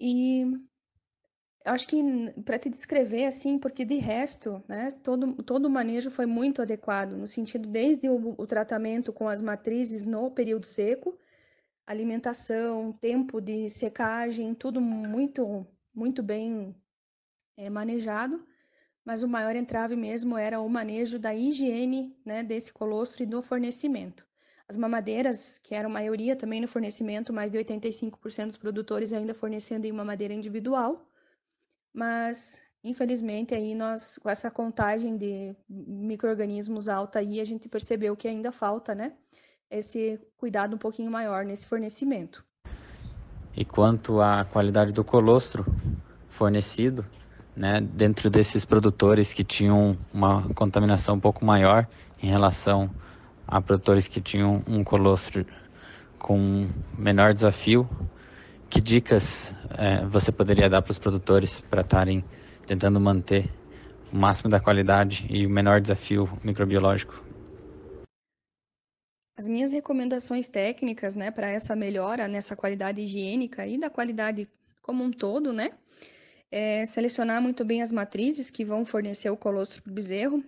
E 0.00 0.44
acho 1.64 1.88
que 1.88 2.02
para 2.44 2.58
te 2.58 2.70
descrever 2.70 3.26
assim, 3.26 3.58
porque 3.58 3.84
de 3.84 3.96
resto, 3.96 4.62
né, 4.68 4.92
todo, 5.02 5.42
todo 5.42 5.66
o 5.66 5.70
manejo 5.70 6.10
foi 6.10 6.26
muito 6.26 6.62
adequado, 6.62 7.12
no 7.12 7.26
sentido 7.26 7.68
desde 7.68 8.08
o, 8.08 8.34
o 8.38 8.46
tratamento 8.46 9.12
com 9.12 9.28
as 9.28 9.42
matrizes 9.42 10.06
no 10.06 10.30
período 10.30 10.66
seco, 10.66 11.18
alimentação, 11.86 12.92
tempo 12.92 13.40
de 13.40 13.68
secagem, 13.68 14.54
tudo 14.54 14.80
muito, 14.80 15.66
muito 15.92 16.22
bem 16.22 16.74
é, 17.60 17.68
manejado, 17.68 18.42
mas 19.04 19.22
o 19.22 19.28
maior 19.28 19.54
entrave 19.54 19.94
mesmo 19.94 20.36
era 20.38 20.60
o 20.60 20.68
manejo 20.68 21.18
da 21.18 21.34
higiene 21.34 22.16
né, 22.24 22.42
desse 22.42 22.72
colostro 22.72 23.22
e 23.22 23.26
do 23.26 23.42
fornecimento. 23.42 24.26
As 24.66 24.76
mamadeiras, 24.76 25.58
que 25.58 25.74
eram 25.74 25.90
maioria 25.90 26.34
também 26.36 26.60
no 26.60 26.68
fornecimento, 26.68 27.32
mais 27.32 27.50
de 27.50 27.58
85% 27.58 28.46
dos 28.46 28.56
produtores 28.56 29.12
ainda 29.12 29.34
fornecendo 29.34 29.86
em 29.86 29.92
mamadeira 29.92 30.32
individual, 30.32 31.06
mas 31.92 32.62
infelizmente 32.82 33.54
aí 33.54 33.74
nós 33.74 34.16
com 34.16 34.30
essa 34.30 34.50
contagem 34.50 35.18
de 35.18 35.54
microrganismos 35.68 36.88
alta 36.88 37.18
aí 37.18 37.40
a 37.40 37.44
gente 37.44 37.68
percebeu 37.68 38.16
que 38.16 38.26
ainda 38.26 38.50
falta, 38.50 38.94
né, 38.94 39.12
esse 39.70 40.18
cuidado 40.36 40.76
um 40.76 40.78
pouquinho 40.78 41.10
maior 41.10 41.44
nesse 41.44 41.66
fornecimento. 41.66 42.42
E 43.54 43.64
quanto 43.64 44.20
à 44.20 44.44
qualidade 44.44 44.92
do 44.92 45.04
colostro 45.04 45.66
fornecido, 46.28 47.04
né, 47.60 47.78
dentro 47.78 48.30
desses 48.30 48.64
produtores 48.64 49.34
que 49.34 49.44
tinham 49.44 49.94
uma 50.14 50.48
contaminação 50.54 51.16
um 51.16 51.20
pouco 51.20 51.44
maior 51.44 51.86
em 52.22 52.26
relação 52.26 52.90
a 53.46 53.60
produtores 53.60 54.08
que 54.08 54.18
tinham 54.18 54.64
um 54.66 54.82
colostro 54.82 55.44
com 56.18 56.70
menor 56.96 57.34
desafio, 57.34 57.86
que 58.70 58.80
dicas 58.80 59.54
é, 59.76 60.06
você 60.06 60.32
poderia 60.32 60.70
dar 60.70 60.80
para 60.80 60.90
os 60.90 60.98
produtores 60.98 61.60
para 61.60 61.82
estarem 61.82 62.24
tentando 62.66 62.98
manter 62.98 63.50
o 64.10 64.16
máximo 64.16 64.48
da 64.48 64.58
qualidade 64.58 65.26
e 65.28 65.44
o 65.44 65.50
menor 65.50 65.82
desafio 65.82 66.30
microbiológico? 66.42 67.22
As 69.36 69.46
minhas 69.46 69.70
recomendações 69.70 70.48
técnicas, 70.48 71.14
né, 71.14 71.30
para 71.30 71.50
essa 71.50 71.76
melhora 71.76 72.26
nessa 72.26 72.56
qualidade 72.56 73.02
higiênica 73.02 73.66
e 73.66 73.78
da 73.78 73.90
qualidade 73.90 74.48
como 74.80 75.04
um 75.04 75.10
todo, 75.10 75.52
né, 75.52 75.72
é 76.50 76.84
selecionar 76.84 77.40
muito 77.40 77.64
bem 77.64 77.82
as 77.82 77.92
matrizes 77.92 78.50
que 78.50 78.64
vão 78.64 78.84
fornecer 78.84 79.30
o 79.30 79.36
colostro 79.36 79.82
para 79.82 79.90
o 79.90 79.94
bezerro. 79.94 80.44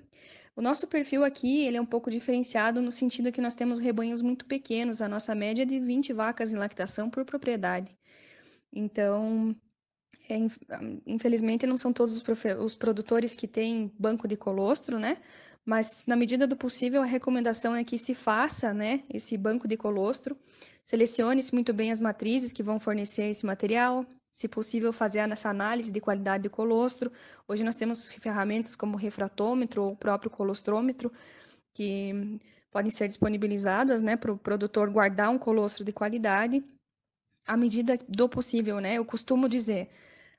O 0.55 0.61
nosso 0.61 0.87
perfil 0.87 1.25
aqui 1.25 1.65
ele 1.65 1.77
é 1.77 1.81
um 1.81 1.87
pouco 1.87 2.11
diferenciado 2.11 2.83
no 2.83 2.93
sentido 2.93 3.33
que 3.33 3.41
nós 3.41 3.55
temos 3.55 3.79
rebanhos 3.79 4.21
muito 4.21 4.45
pequenos, 4.45 5.01
a 5.01 5.09
nossa 5.09 5.35
média 5.35 5.63
é 5.63 5.67
de 5.67 5.81
20 5.81 6.13
vacas 6.13 6.53
em 6.53 6.57
lactação 6.57 7.09
por 7.09 7.25
propriedade. 7.25 7.97
Então, 8.73 9.57
é, 10.29 10.37
infelizmente 11.07 11.67
não 11.67 11.77
são 11.77 11.93
todos 11.93 12.17
os, 12.17 12.25
os 12.59 12.77
produtores 12.77 13.35
que 13.35 13.49
têm 13.49 13.93
banco 13.99 14.29
de 14.29 14.37
colostro, 14.37 14.99
né? 14.99 15.19
Mas 15.65 16.05
na 16.07 16.17
medida 16.17 16.47
do 16.47 16.57
possível 16.57 17.03
a 17.03 17.07
recomendação 17.07 17.75
é 17.75 17.85
que 17.85 17.97
se 17.97 18.15
faça, 18.15 18.75
né, 18.75 19.05
esse 19.09 19.37
banco 19.37 19.69
de 19.69 19.77
colostro, 19.77 20.37
selecione-se 20.85 21.55
muito 21.55 21.73
bem 21.73 21.93
as 21.93 22.01
matrizes 22.01 22.53
que 22.53 22.63
vão 22.63 22.81
fornecer 22.81 23.29
esse 23.31 23.47
material, 23.47 24.05
se 24.33 24.49
possível, 24.49 24.93
fazer 24.93 25.19
essa 25.19 25.51
análise 25.51 25.93
de 25.93 26.01
qualidade 26.01 26.45
de 26.45 26.49
colostro. 26.49 27.13
Hoje 27.47 27.63
nós 27.63 27.77
temos 27.77 28.11
ferramentas 28.11 28.75
como 28.75 28.95
o 28.95 28.99
refratômetro 28.99 29.85
ou 29.85 29.93
o 29.93 29.97
próprio 29.97 30.31
colostrômetro, 30.31 31.13
que 31.75 32.41
podem 32.71 32.91
ser 32.91 33.07
disponibilizadas 33.07 34.01
né, 34.01 34.17
para 34.17 34.33
o 34.33 34.39
produtor 34.39 34.89
guardar 34.91 35.29
um 35.29 35.39
colostro 35.39 35.85
de 35.85 35.93
qualidade 35.93 36.65
à 37.47 37.57
medida 37.57 37.99
do 38.09 38.27
possível. 38.27 38.81
Né? 38.81 38.95
Eu 38.95 39.05
costumo 39.05 39.49
dizer, 39.49 39.91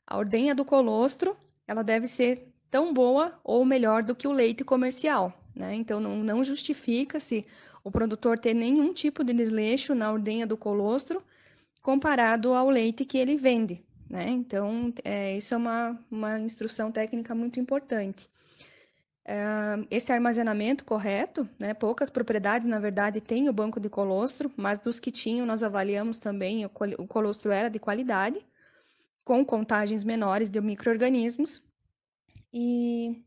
a 0.08 0.18
ordenha 0.18 0.56
do 0.56 0.66
colostro 0.66 1.38
ela 1.68 1.84
deve 1.84 2.08
ser 2.08 2.52
tão 2.72 2.92
boa 2.92 3.40
ou 3.44 3.64
melhor 3.64 4.02
do 4.02 4.16
que 4.16 4.28
o 4.28 4.32
leite 4.32 4.64
comercial. 4.64 5.32
Né? 5.56 5.76
Então, 5.76 6.00
não, 6.00 6.18
não 6.24 6.44
justifica-se 6.44 7.46
o 7.84 7.92
produtor 7.92 8.40
ter 8.40 8.56
nenhum 8.56 8.92
tipo 8.92 9.24
de 9.24 9.34
desleixo 9.34 9.94
na 9.94 10.12
ordenha 10.12 10.48
do 10.48 10.58
colostro, 10.58 11.22
comparado 11.84 12.54
ao 12.54 12.70
leite 12.70 13.06
que 13.06 13.18
ele 13.18 13.36
vende. 13.36 13.84
Né? 14.10 14.30
Então, 14.30 14.94
é, 15.04 15.36
isso 15.36 15.54
é 15.54 15.58
uma, 15.58 16.00
uma 16.10 16.40
instrução 16.40 16.92
técnica 16.92 17.36
muito 17.36 17.60
importante. 17.60 18.30
É, 19.26 19.36
esse 19.92 20.12
armazenamento 20.12 20.86
correto, 20.86 21.48
né? 21.60 21.74
poucas 21.74 22.10
propriedades, 22.10 22.68
na 22.68 22.80
verdade, 22.80 23.20
têm 23.22 23.50
o 23.50 23.54
banco 23.54 23.80
de 23.80 23.90
colostro, 23.90 24.52
mas 24.56 24.80
dos 24.80 25.00
que 25.00 25.12
tinham, 25.12 25.46
nós 25.46 25.62
avaliamos 25.62 26.20
também, 26.20 26.66
o, 26.66 26.72
o 26.98 27.08
colostro 27.08 27.52
era 27.52 27.70
de 27.70 27.80
qualidade, 27.80 28.40
com 29.24 29.46
contagens 29.46 30.04
menores 30.04 30.50
de 30.50 30.60
micro-organismos. 30.62 31.62
E 32.54 33.24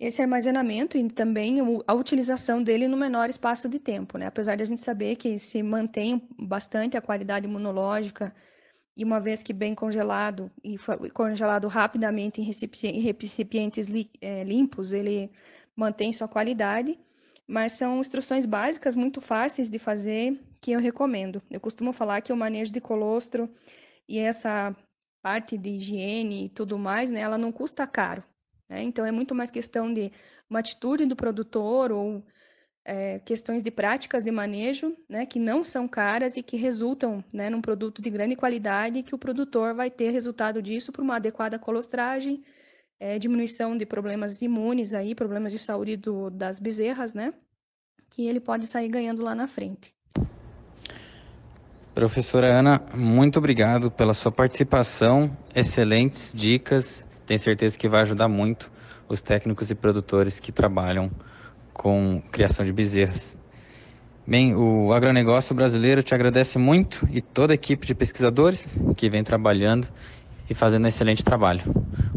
esse 0.00 0.22
armazenamento 0.22 0.96
e 0.96 1.10
também 1.10 1.56
a 1.86 1.92
utilização 1.92 2.62
dele 2.62 2.88
no 2.88 2.96
menor 2.96 3.28
espaço 3.28 3.68
de 3.68 3.78
tempo, 3.78 4.16
né? 4.16 4.26
Apesar 4.26 4.56
de 4.56 4.62
a 4.62 4.66
gente 4.66 4.80
saber 4.80 5.16
que 5.16 5.38
se 5.38 5.62
mantém 5.62 6.26
bastante 6.38 6.96
a 6.96 7.02
qualidade 7.02 7.46
imunológica 7.46 8.34
e 8.96 9.04
uma 9.04 9.20
vez 9.20 9.42
que 9.42 9.52
bem 9.52 9.74
congelado 9.74 10.50
e 10.64 10.76
congelado 11.12 11.68
rapidamente 11.68 12.40
em 12.40 12.44
recipientes 12.44 13.86
é, 14.22 14.42
limpos, 14.42 14.94
ele 14.94 15.30
mantém 15.76 16.14
sua 16.14 16.26
qualidade, 16.26 16.98
mas 17.46 17.74
são 17.74 18.00
instruções 18.00 18.46
básicas 18.46 18.96
muito 18.96 19.20
fáceis 19.20 19.68
de 19.68 19.78
fazer 19.78 20.40
que 20.62 20.72
eu 20.72 20.80
recomendo. 20.80 21.42
Eu 21.50 21.60
costumo 21.60 21.92
falar 21.92 22.22
que 22.22 22.32
o 22.32 22.36
manejo 22.36 22.72
de 22.72 22.80
colostro 22.80 23.50
e 24.08 24.18
essa 24.18 24.74
parte 25.22 25.58
de 25.58 25.70
higiene 25.72 26.46
e 26.46 26.48
tudo 26.48 26.78
mais, 26.78 27.10
né, 27.10 27.20
ela 27.20 27.36
não 27.36 27.52
custa 27.52 27.86
caro. 27.86 28.24
Né? 28.70 28.84
Então, 28.84 29.04
é 29.04 29.10
muito 29.10 29.34
mais 29.34 29.50
questão 29.50 29.92
de 29.92 30.12
uma 30.48 30.60
atitude 30.60 31.04
do 31.04 31.16
produtor 31.16 31.90
ou 31.90 32.24
é, 32.84 33.18
questões 33.18 33.62
de 33.62 33.70
práticas 33.70 34.22
de 34.22 34.30
manejo, 34.30 34.96
né, 35.08 35.26
que 35.26 35.38
não 35.38 35.62
são 35.62 35.86
caras 35.88 36.36
e 36.36 36.42
que 36.42 36.56
resultam 36.56 37.22
né, 37.32 37.50
num 37.50 37.60
produto 37.60 38.00
de 38.00 38.08
grande 38.08 38.36
qualidade 38.36 39.02
que 39.02 39.14
o 39.14 39.18
produtor 39.18 39.74
vai 39.74 39.90
ter 39.90 40.10
resultado 40.10 40.62
disso 40.62 40.92
por 40.92 41.02
uma 41.02 41.16
adequada 41.16 41.58
colostragem, 41.58 42.42
é, 42.98 43.18
diminuição 43.18 43.76
de 43.76 43.84
problemas 43.84 44.40
imunes 44.40 44.94
aí, 44.94 45.14
problemas 45.14 45.52
de 45.52 45.58
saúde 45.58 45.96
do, 45.96 46.30
das 46.30 46.58
bezerras, 46.58 47.12
né, 47.12 47.34
que 48.08 48.26
ele 48.26 48.40
pode 48.40 48.66
sair 48.66 48.88
ganhando 48.88 49.22
lá 49.22 49.34
na 49.34 49.46
frente. 49.46 49.92
Professora 51.92 52.46
Ana, 52.46 52.80
muito 52.94 53.38
obrigado 53.38 53.90
pela 53.90 54.14
sua 54.14 54.30
participação, 54.30 55.36
excelentes 55.54 56.32
dicas 56.32 57.06
tenho 57.30 57.38
certeza 57.38 57.78
que 57.78 57.88
vai 57.88 58.00
ajudar 58.00 58.26
muito 58.26 58.68
os 59.08 59.22
técnicos 59.22 59.70
e 59.70 59.74
produtores 59.76 60.40
que 60.40 60.50
trabalham 60.50 61.08
com 61.72 62.20
criação 62.32 62.66
de 62.66 62.72
bezerras. 62.72 63.38
Bem, 64.26 64.56
o 64.56 64.92
agronegócio 64.92 65.54
brasileiro 65.54 66.02
te 66.02 66.12
agradece 66.12 66.58
muito 66.58 67.08
e 67.08 67.22
toda 67.22 67.52
a 67.52 67.54
equipe 67.54 67.86
de 67.86 67.94
pesquisadores 67.94 68.76
que 68.96 69.08
vem 69.08 69.22
trabalhando 69.22 69.86
e 70.50 70.54
fazendo 70.54 70.86
um 70.86 70.88
excelente 70.88 71.24
trabalho. 71.24 71.62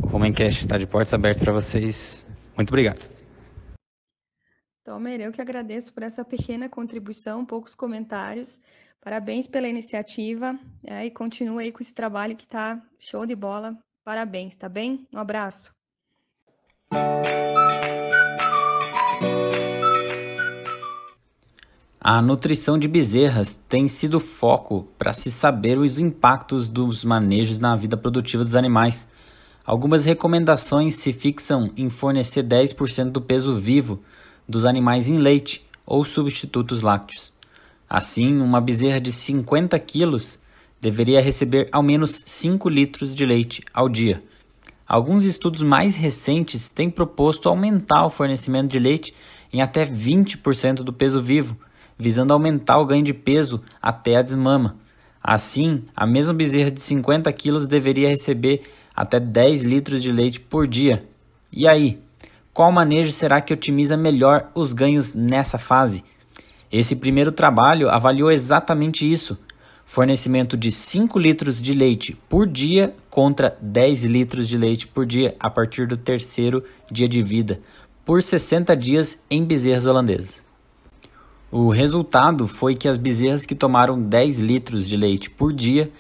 O 0.01 0.08
Rumencast 0.08 0.62
está 0.62 0.79
de 0.79 0.88
portas 0.88 1.13
abertas 1.13 1.43
para 1.43 1.53
vocês. 1.53 2.25
Muito 2.58 2.70
obrigado. 2.70 3.08
Tomer, 4.84 5.22
eu 5.22 5.32
que 5.32 5.41
agradeço 5.41 5.93
por 5.93 6.01
essa 6.01 6.25
pequena 6.25 6.67
contribuição, 6.67 7.46
poucos 7.46 7.75
comentários. 7.75 8.60
Parabéns 9.00 9.46
pela 9.46 9.67
iniciativa 9.67 10.58
é, 10.84 11.05
e 11.05 11.12
continua 11.12 11.62
aí 11.62 11.72
com 11.72 11.82
esse 11.82 11.93
trabalho 11.93 12.36
que 12.36 12.46
está 12.46 12.82
show 12.98 13.27
de 13.27 13.36
bola. 13.36 13.77
Parabéns, 14.03 14.55
tá 14.55 14.67
bem? 14.67 15.07
Um 15.13 15.17
abraço. 15.17 15.72
A 22.05 22.22
nutrição 22.22 22.77
de 22.77 22.86
bezerras 22.86 23.55
tem 23.69 23.88
sido 23.88 24.19
foco 24.19 24.86
para 24.98 25.13
se 25.13 25.31
saber 25.31 25.77
os 25.77 26.00
impactos 26.00 26.67
dos 26.67 27.05
manejos 27.05 27.57
na 27.57 27.77
vida 27.77 27.95
produtiva 27.95 28.43
dos 28.43 28.57
animais. 28.57 29.07
Algumas 29.65 30.03
recomendações 30.03 30.95
se 30.95 31.13
fixam 31.13 31.72
em 31.77 31.89
fornecer 31.89 32.43
10% 32.43 33.10
do 33.10 33.22
peso 33.22 33.57
vivo 33.57 34.03
dos 34.45 34.65
animais 34.65 35.07
em 35.07 35.17
leite 35.17 35.65
ou 35.86 36.03
substitutos 36.03 36.81
lácteos. 36.81 37.31
Assim, 37.89 38.41
uma 38.41 38.60
bezerra 38.60 39.00
de 39.00 39.13
50 39.13 39.79
quilos 39.79 40.38
deveria 40.83 41.21
receber 41.21 41.69
ao 41.71 41.81
menos 41.81 42.23
5 42.25 42.67
litros 42.67 43.15
de 43.15 43.25
leite 43.25 43.63
ao 43.73 43.87
dia. 43.87 44.21
Alguns 44.85 45.23
estudos 45.23 45.61
mais 45.61 45.95
recentes 45.95 46.69
têm 46.69 46.89
proposto 46.89 47.47
aumentar 47.47 48.05
o 48.05 48.09
fornecimento 48.09 48.69
de 48.69 48.79
leite 48.79 49.15
em 49.53 49.61
até 49.61 49.85
20% 49.85 50.83
do 50.83 50.91
peso 50.91 51.23
vivo, 51.23 51.55
visando 51.97 52.33
aumentar 52.33 52.79
o 52.79 52.85
ganho 52.85 53.01
de 53.01 53.13
peso 53.13 53.61
até 53.81 54.17
a 54.17 54.21
desmama. 54.21 54.75
Assim, 55.23 55.85
a 55.95 56.05
mesma 56.05 56.33
bezerra 56.33 56.69
de 56.69 56.81
50 56.81 57.31
quilos 57.31 57.65
deveria 57.65 58.09
receber 58.09 58.63
até 58.93 59.21
10 59.21 59.63
litros 59.63 60.03
de 60.03 60.11
leite 60.11 60.41
por 60.41 60.67
dia. 60.67 61.07
E 61.49 61.65
aí, 61.65 61.97
qual 62.53 62.73
manejo 62.73 63.11
será 63.13 63.39
que 63.39 63.53
otimiza 63.53 63.95
melhor 63.95 64.51
os 64.53 64.73
ganhos 64.73 65.13
nessa 65.13 65.57
fase? 65.57 66.03
Esse 66.69 66.97
primeiro 66.97 67.31
trabalho 67.31 67.89
avaliou 67.89 68.29
exatamente 68.29 69.09
isso 69.09 69.37
fornecimento 69.93 70.57
de 70.57 70.71
5 70.71 71.19
litros 71.19 71.62
de 71.62 71.71
leite 71.71 72.17
por 72.27 72.47
dia 72.47 72.95
contra 73.12 73.55
10 73.62 74.05
litros 74.05 74.50
de 74.50 74.57
leite 74.57 74.88
por 74.88 75.05
dia 75.05 75.35
a 75.39 75.51
partir 75.51 75.85
do 75.85 75.95
terceiro 75.95 76.63
dia 76.89 77.07
de 77.07 77.21
vida, 77.21 77.59
por 78.03 78.23
60 78.23 78.75
dias 78.75 79.21
em 79.29 79.45
bezerras 79.45 79.85
holandesas. 79.85 80.43
O 81.51 81.69
resultado 81.69 82.47
foi 82.47 82.73
que 82.73 82.88
as 82.88 82.97
bezerras 82.97 83.45
que 83.45 83.53
tomaram 83.53 84.01
10 84.01 84.39
litros 84.39 84.89
de 84.89 84.97
leite 84.97 85.29
por 85.29 85.53
dia 85.53 85.91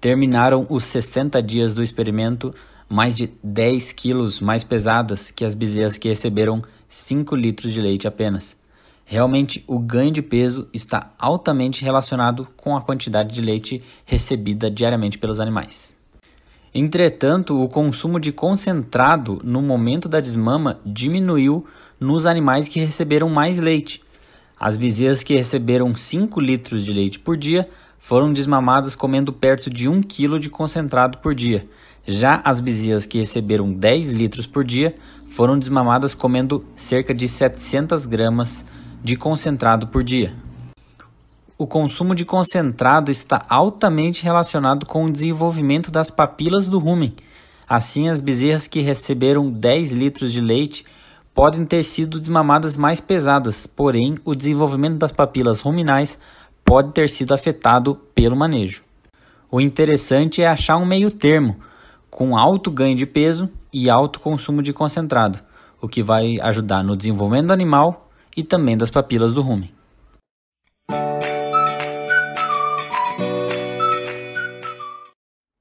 terminaram 0.00 0.66
os 0.70 0.84
60 0.84 1.42
dias 1.42 1.74
do 1.74 1.82
experimento 1.82 2.54
mais 2.88 3.18
de 3.18 3.30
10 3.44 3.92
quilos 3.92 4.40
mais 4.40 4.64
pesadas 4.64 5.30
que 5.30 5.44
as 5.44 5.54
bezerras 5.54 5.98
que 5.98 6.08
receberam 6.08 6.62
5 6.88 7.36
litros 7.36 7.74
de 7.74 7.82
leite 7.82 8.08
apenas. 8.08 8.56
Realmente, 9.08 9.62
o 9.68 9.78
ganho 9.78 10.10
de 10.10 10.20
peso 10.20 10.68
está 10.72 11.14
altamente 11.16 11.84
relacionado 11.84 12.48
com 12.56 12.76
a 12.76 12.80
quantidade 12.80 13.32
de 13.32 13.40
leite 13.40 13.80
recebida 14.04 14.68
diariamente 14.68 15.16
pelos 15.16 15.38
animais. 15.38 15.96
Entretanto, 16.74 17.62
o 17.62 17.68
consumo 17.68 18.18
de 18.18 18.32
concentrado 18.32 19.40
no 19.44 19.62
momento 19.62 20.08
da 20.08 20.18
desmama 20.18 20.80
diminuiu 20.84 21.64
nos 22.00 22.26
animais 22.26 22.66
que 22.66 22.80
receberam 22.80 23.30
mais 23.30 23.60
leite. 23.60 24.02
As 24.58 24.76
bezerras 24.76 25.22
que 25.22 25.36
receberam 25.36 25.94
5 25.94 26.40
litros 26.40 26.84
de 26.84 26.92
leite 26.92 27.20
por 27.20 27.36
dia 27.36 27.68
foram 28.00 28.32
desmamadas 28.32 28.96
comendo 28.96 29.32
perto 29.32 29.70
de 29.70 29.88
1 29.88 30.02
kg 30.02 30.38
de 30.40 30.50
concentrado 30.50 31.18
por 31.18 31.32
dia. 31.32 31.68
Já 32.04 32.40
as 32.44 32.58
bezerras 32.58 33.06
que 33.06 33.18
receberam 33.18 33.72
10 33.72 34.10
litros 34.10 34.46
por 34.46 34.64
dia 34.64 34.96
foram 35.28 35.58
desmamadas 35.58 36.14
comendo 36.14 36.64
cerca 36.74 37.14
de 37.14 37.28
700 37.28 38.04
gramas 38.04 38.66
de 39.06 39.14
concentrado 39.14 39.86
por 39.86 40.02
dia. 40.02 40.34
O 41.56 41.64
consumo 41.64 42.12
de 42.12 42.24
concentrado 42.24 43.08
está 43.08 43.40
altamente 43.48 44.24
relacionado 44.24 44.84
com 44.84 45.04
o 45.04 45.12
desenvolvimento 45.12 45.92
das 45.92 46.10
papilas 46.10 46.68
do 46.68 46.80
rumen. 46.80 47.14
Assim, 47.68 48.08
as 48.08 48.20
bezerras 48.20 48.66
que 48.66 48.80
receberam 48.80 49.48
10 49.48 49.92
litros 49.92 50.32
de 50.32 50.40
leite 50.40 50.84
podem 51.32 51.64
ter 51.64 51.84
sido 51.84 52.18
desmamadas 52.18 52.76
mais 52.76 53.00
pesadas, 53.00 53.64
porém, 53.64 54.16
o 54.24 54.34
desenvolvimento 54.34 54.98
das 54.98 55.12
papilas 55.12 55.60
ruminais 55.60 56.18
pode 56.64 56.90
ter 56.90 57.08
sido 57.08 57.32
afetado 57.32 57.94
pelo 58.12 58.34
manejo. 58.34 58.82
O 59.48 59.60
interessante 59.60 60.42
é 60.42 60.48
achar 60.48 60.78
um 60.78 60.84
meio 60.84 61.12
termo, 61.12 61.60
com 62.10 62.36
alto 62.36 62.72
ganho 62.72 62.96
de 62.96 63.06
peso 63.06 63.48
e 63.72 63.88
alto 63.88 64.18
consumo 64.18 64.60
de 64.62 64.72
concentrado, 64.72 65.38
o 65.80 65.86
que 65.86 66.02
vai 66.02 66.40
ajudar 66.40 66.82
no 66.82 66.96
desenvolvimento 66.96 67.46
do 67.46 67.52
animal 67.52 68.05
e 68.36 68.44
também 68.44 68.76
das 68.76 68.90
papilas 68.90 69.32
do 69.32 69.40
rumen. 69.40 69.72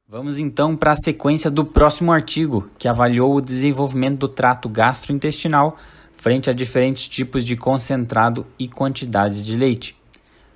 Vamos 0.08 0.40
então 0.40 0.76
para 0.76 0.92
a 0.92 0.96
sequência 0.96 1.52
do 1.52 1.66
próximo 1.66 2.12
artigo, 2.12 2.70
que 2.78 2.88
avaliou 2.88 3.36
o 3.36 3.42
desenvolvimento 3.42 4.20
do 4.20 4.28
trato 4.28 4.70
gastrointestinal 4.70 5.78
frente 6.18 6.50
a 6.50 6.54
diferentes 6.54 7.08
tipos 7.08 7.44
de 7.44 7.56
concentrado 7.56 8.48
e 8.58 8.68
quantidades 8.68 9.44
de 9.44 9.56
leite. 9.56 9.96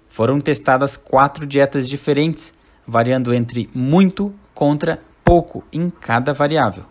Foram 0.07 0.39
testadas 0.39 0.97
quatro 0.97 1.45
dietas 1.45 1.87
diferentes, 1.87 2.53
variando 2.87 3.33
entre 3.33 3.69
muito 3.73 4.33
contra 4.53 4.99
pouco 5.23 5.63
em 5.71 5.89
cada 5.89 6.33
variável. 6.33 6.85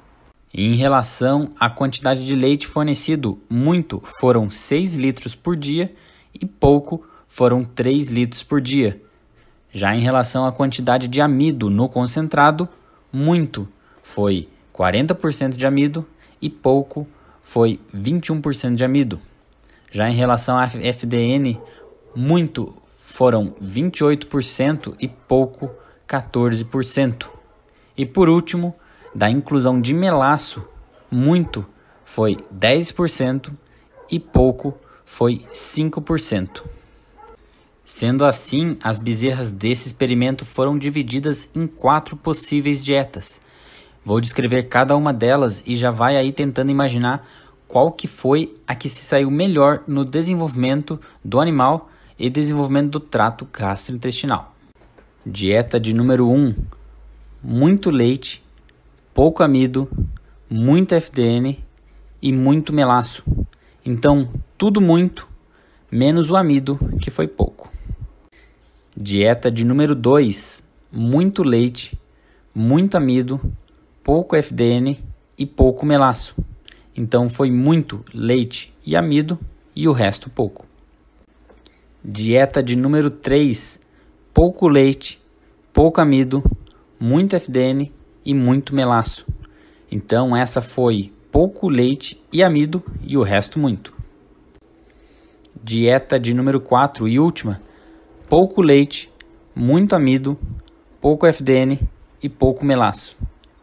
Em 0.61 0.75
relação 0.75 1.51
à 1.57 1.71
quantidade 1.71 2.27
de 2.27 2.35
leite 2.35 2.67
fornecido, 2.67 3.41
muito 3.49 4.03
foram 4.19 4.51
6 4.51 4.95
litros 4.95 5.37
por 5.37 5.55
dia 5.55 5.95
e 6.35 6.45
pouco 6.45 7.07
foram 7.29 7.63
3 7.63 8.09
litros 8.09 8.43
por 8.43 8.61
dia. 8.61 9.01
Já 9.71 9.95
em 9.95 10.01
relação 10.01 10.45
à 10.45 10.51
quantidade 10.51 11.07
de 11.07 11.21
amido 11.21 11.71
no 11.71 11.89
concentrado, 11.89 12.69
muito 13.13 13.69
foi 14.03 14.49
40% 14.75 15.57
de 15.57 15.65
amido 15.65 16.05
e 16.43 16.51
pouco 16.51 17.07
foi 17.41 17.79
21% 17.95 18.75
de 18.75 18.85
amido. 18.85 19.21
Já 19.93 20.11
em 20.11 20.15
relação 20.15 20.59
à 20.59 20.65
FDN, 20.67 21.57
muito 22.17 22.75
foram 22.97 23.55
28% 23.63 24.97
e 24.99 25.07
pouco 25.07 25.71
14%. 26.09 27.29
E 27.97 28.05
por 28.05 28.29
último, 28.29 28.75
da 29.19 29.29
inclusão 29.29 29.81
de 29.81 29.93
melaço, 29.93 30.63
muito 31.11 31.67
foi 32.05 32.37
10% 32.57 33.51
e 34.09 34.21
pouco 34.21 34.79
foi 35.05 35.45
5%. 35.53 36.63
Sendo 37.85 38.25
assim, 38.25 38.77
as 38.81 39.01
bezerras 39.01 39.51
desse 39.51 39.89
experimento 39.89 40.45
foram 40.45 40.79
divididas 40.79 41.49
em 41.53 41.67
quatro 41.67 42.17
possíveis 42.17 42.85
dietas. 42.85 43.41
Vou 44.05 44.21
descrever 44.21 44.69
cada 44.69 44.97
uma 44.97 45.13
delas 45.13 45.65
e 45.67 45.75
já 45.75 45.91
vai 45.91 46.17
aí 46.17 46.31
tentando 46.31 46.71
imaginar 46.71 47.27
qual 47.67 47.91
que 47.91 48.07
foi 48.07 48.57
a 48.69 48.75
que 48.77 48.89
se 48.89 49.03
saiu 49.03 49.33
melhor 49.33 49.83
no 49.89 50.05
desenvolvimento 50.05 51.01
do 51.25 51.41
animal 51.41 51.91
e 52.17 52.31
desenvolvimento 52.31 52.93
do 52.93 53.01
trato 53.01 53.49
gastrointestinal. 53.53 54.55
Dieta 55.27 55.81
de 55.81 55.93
número 55.93 56.29
1: 56.29 56.37
um, 56.37 56.55
muito 57.43 57.91
leite 57.91 58.47
pouco 59.19 59.43
amido, 59.43 59.91
muito 60.49 60.95
FDN 60.95 61.59
e 62.23 62.33
muito 62.33 62.73
melaço. 62.73 63.25
Então, 63.85 64.31
tudo 64.57 64.81
muito, 64.81 65.27
menos 65.91 66.31
o 66.31 66.37
amido, 66.37 66.79
que 67.03 67.11
foi 67.11 67.27
pouco. 67.27 67.69
Dieta 68.97 69.51
de 69.51 69.65
número 69.65 69.97
2: 69.97 70.63
muito 70.93 71.43
leite, 71.43 71.99
muito 72.55 72.97
amido, 72.97 73.41
pouco 74.05 74.37
FDN 74.37 74.97
e 75.37 75.45
pouco 75.45 75.85
melaço. 75.85 76.37
Então, 76.97 77.29
foi 77.29 77.51
muito 77.51 78.05
leite 78.15 78.73
e 78.87 78.95
amido 78.95 79.37
e 79.75 79.89
o 79.89 79.93
resto 79.93 80.31
pouco. 80.31 80.65
Dieta 82.05 82.63
de 82.63 82.77
número 82.77 83.11
3: 83.11 83.81
pouco 84.33 84.69
leite, 84.69 85.21
pouco 85.73 86.01
amido, 86.01 86.41
muito 87.01 87.35
FDN 87.35 87.98
e 88.29 88.35
muito 88.35 88.75
melaço. 88.75 89.27
Então 89.91 90.37
essa 90.37 90.61
foi 90.61 91.11
pouco 91.33 91.67
leite 91.67 92.23
e 92.31 92.43
amido 92.43 92.85
e 93.01 93.17
o 93.17 93.23
resto 93.23 93.59
muito. 93.59 93.95
Dieta 95.65 96.21
de 96.21 96.35
número 96.35 96.61
4 96.61 97.09
e 97.09 97.19
última: 97.19 97.59
pouco 98.29 98.61
leite, 98.61 99.11
muito 99.55 99.97
amido, 99.97 100.39
pouco 101.01 101.27
FDN 101.27 101.81
e 102.23 102.29
pouco 102.29 102.67
melaço. 102.67 103.17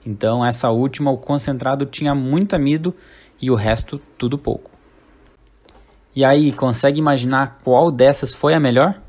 Então 0.03 0.43
essa 0.43 0.71
última 0.71 1.11
o 1.11 1.17
concentrado 1.17 1.85
tinha 1.85 2.15
muito 2.15 2.55
amido 2.55 2.91
e 3.39 3.51
o 3.51 3.55
resto 3.55 4.01
tudo 4.17 4.35
pouco. 4.35 4.71
E 6.15 6.25
aí, 6.25 6.51
consegue 6.53 6.97
imaginar 6.97 7.59
qual 7.63 7.91
dessas 7.91 8.31
foi 8.31 8.53
a 8.53 8.59
melhor? 8.59 9.01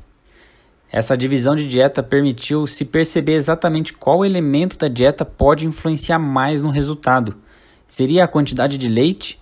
Essa 0.89 1.17
divisão 1.17 1.55
de 1.55 1.67
dieta 1.67 2.01
permitiu 2.01 2.65
se 2.65 2.85
perceber 2.85 3.33
exatamente 3.33 3.93
qual 3.93 4.25
elemento 4.25 4.77
da 4.77 4.87
dieta 4.87 5.25
pode 5.25 5.67
influenciar 5.67 6.17
mais 6.17 6.61
no 6.61 6.69
resultado. 6.69 7.35
Seria 7.87 8.23
a 8.23 8.27
quantidade 8.27 8.77
de 8.77 8.87
leite, 8.87 9.39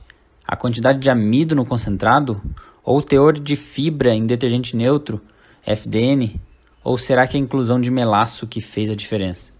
a 0.48 0.56
quantidade 0.56 1.00
de 1.00 1.10
amido 1.10 1.56
no 1.56 1.66
concentrado, 1.66 2.42
ou 2.84 2.98
o 2.98 3.02
teor 3.02 3.34
de 3.34 3.56
fibra 3.56 4.14
em 4.14 4.26
detergente 4.26 4.76
neutro, 4.76 5.22
FDN, 5.64 6.40
ou 6.84 6.98
será 6.98 7.28
que 7.28 7.38
a 7.38 7.40
inclusão 7.40 7.80
de 7.80 7.90
melaço 7.90 8.48
que 8.48 8.62
fez 8.62 8.90
a 8.90 8.96
diferença? 8.96 9.54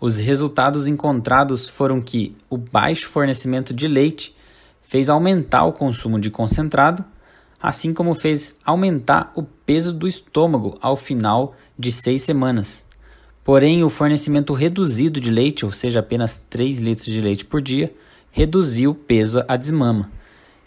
Os 0.00 0.18
resultados 0.18 0.86
encontrados 0.86 1.68
foram 1.68 2.00
que 2.00 2.36
o 2.50 2.56
baixo 2.56 3.08
fornecimento 3.08 3.72
de 3.72 3.88
leite 3.88 4.36
fez 4.82 5.08
aumentar 5.08 5.64
o 5.64 5.72
consumo 5.72 6.20
de 6.20 6.30
concentrado 6.30 7.04
assim 7.60 7.92
como 7.92 8.14
fez 8.14 8.56
aumentar 8.64 9.32
o 9.34 9.42
peso 9.42 9.92
do 9.92 10.06
estômago 10.06 10.78
ao 10.80 10.96
final 10.96 11.54
de 11.78 11.90
seis 11.90 12.22
semanas. 12.22 12.86
Porém, 13.46 13.84
o 13.84 13.88
fornecimento 13.88 14.52
reduzido 14.52 15.20
de 15.20 15.30
leite, 15.30 15.64
ou 15.64 15.70
seja, 15.70 16.00
apenas 16.00 16.42
3 16.50 16.78
litros 16.78 17.06
de 17.06 17.20
leite 17.20 17.44
por 17.44 17.62
dia, 17.62 17.94
reduziu 18.32 18.90
o 18.90 18.94
peso 18.94 19.44
à 19.46 19.56
desmama. 19.56 20.10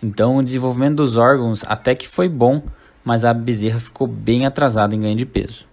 Então, 0.01 0.37
o 0.37 0.43
desenvolvimento 0.43 0.95
dos 0.95 1.17
órgãos 1.17 1.61
até 1.65 1.93
que 1.93 2.07
foi 2.07 2.29
bom, 2.29 2.63
mas 3.03 3.25
a 3.25 3.33
bezerra 3.33 3.81
ficou 3.81 4.07
bem 4.07 4.45
atrasada 4.45 4.95
em 4.95 5.01
ganho 5.01 5.15
de 5.15 5.25
peso. 5.25 5.65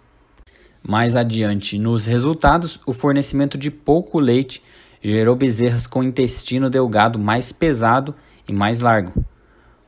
Mais 0.83 1.14
adiante, 1.14 1.79
nos 1.79 2.07
resultados, 2.07 2.81
o 2.85 2.92
fornecimento 2.92 3.57
de 3.57 3.70
pouco 3.70 4.18
leite 4.18 4.61
gerou 5.00 5.37
bezerras 5.37 5.87
com 5.87 6.02
intestino 6.02 6.68
delgado 6.68 7.20
mais 7.20 7.52
pesado 7.52 8.14
e 8.48 8.52
mais 8.52 8.81
largo, 8.81 9.12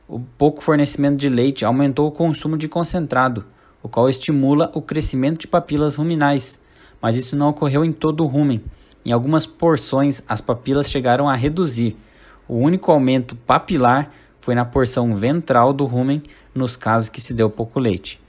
o 0.09 0.19
pouco 0.19 0.63
fornecimento 0.63 1.17
de 1.17 1.29
leite 1.29 1.63
aumentou 1.63 2.07
o 2.07 2.11
consumo 2.11 2.57
de 2.57 2.67
concentrado, 2.67 3.45
o 3.83 3.87
qual 3.87 4.09
estimula 4.09 4.71
o 4.73 4.81
crescimento 4.81 5.41
de 5.41 5.47
papilas 5.47 5.97
ruminais, 5.97 6.59
mas 6.99 7.15
isso 7.15 7.35
não 7.35 7.49
ocorreu 7.49 7.85
em 7.85 7.91
todo 7.91 8.23
o 8.23 8.27
rumen. 8.27 8.63
Em 9.05 9.11
algumas 9.11 9.45
porções, 9.45 10.23
as 10.27 10.41
papilas 10.41 10.89
chegaram 10.89 11.29
a 11.29 11.35
reduzir. 11.35 11.95
O 12.47 12.55
único 12.55 12.91
aumento 12.91 13.35
papilar 13.35 14.11
foi 14.41 14.55
na 14.55 14.65
porção 14.65 15.15
ventral 15.15 15.71
do 15.71 15.85
rumen, 15.85 16.23
nos 16.55 16.75
casos 16.75 17.07
que 17.07 17.21
se 17.21 17.31
deu 17.31 17.49
pouco 17.49 17.79
leite. 17.79 18.19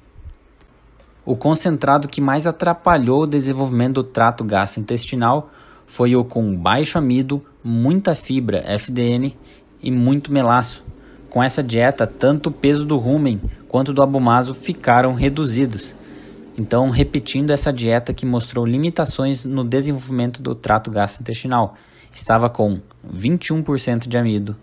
o 1.24 1.34
concentrado 1.36 2.08
que 2.08 2.20
mais 2.20 2.46
atrapalhou 2.46 3.22
o 3.22 3.26
desenvolvimento 3.26 3.94
do 3.94 4.04
trato 4.04 4.44
gastrointestinal 4.44 5.50
foi 5.86 6.14
o 6.14 6.24
com 6.24 6.54
baixo 6.54 6.98
amido, 6.98 7.42
muita 7.64 8.14
fibra 8.14 8.62
FDN 8.66 9.36
e 9.82 9.90
muito 9.90 10.32
melaço. 10.32 10.84
Com 11.30 11.40
essa 11.40 11.62
dieta, 11.62 12.08
tanto 12.08 12.48
o 12.48 12.52
peso 12.52 12.84
do 12.84 12.98
rumen 12.98 13.40
quanto 13.68 13.92
do 13.92 14.02
abomaso 14.02 14.52
ficaram 14.52 15.14
reduzidos. 15.14 15.94
Então, 16.58 16.90
repetindo 16.90 17.50
essa 17.50 17.72
dieta 17.72 18.12
que 18.12 18.26
mostrou 18.26 18.66
limitações 18.66 19.44
no 19.44 19.62
desenvolvimento 19.62 20.42
do 20.42 20.56
trato 20.56 20.90
gastrointestinal, 20.90 21.76
estava 22.12 22.50
com 22.50 22.80
21% 23.08 24.08
de 24.08 24.18
amido, 24.18 24.56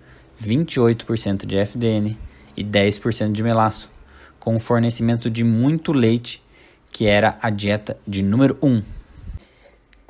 28% 0.43 1.45
de 1.45 1.58
FDN 1.58 2.17
e 2.56 2.63
10% 2.65 3.32
de 3.32 3.41
melaço, 3.41 3.89
com 4.38 4.56
o 4.56 4.60
fornecimento 4.60 5.30
de 5.30 5.45
muito 5.45 5.93
leite, 5.93 6.43
que 6.91 7.06
era 7.06 7.38
a 7.41 7.49
dieta 7.49 7.97
de 8.06 8.21
número 8.21 8.58
1. 8.62 8.84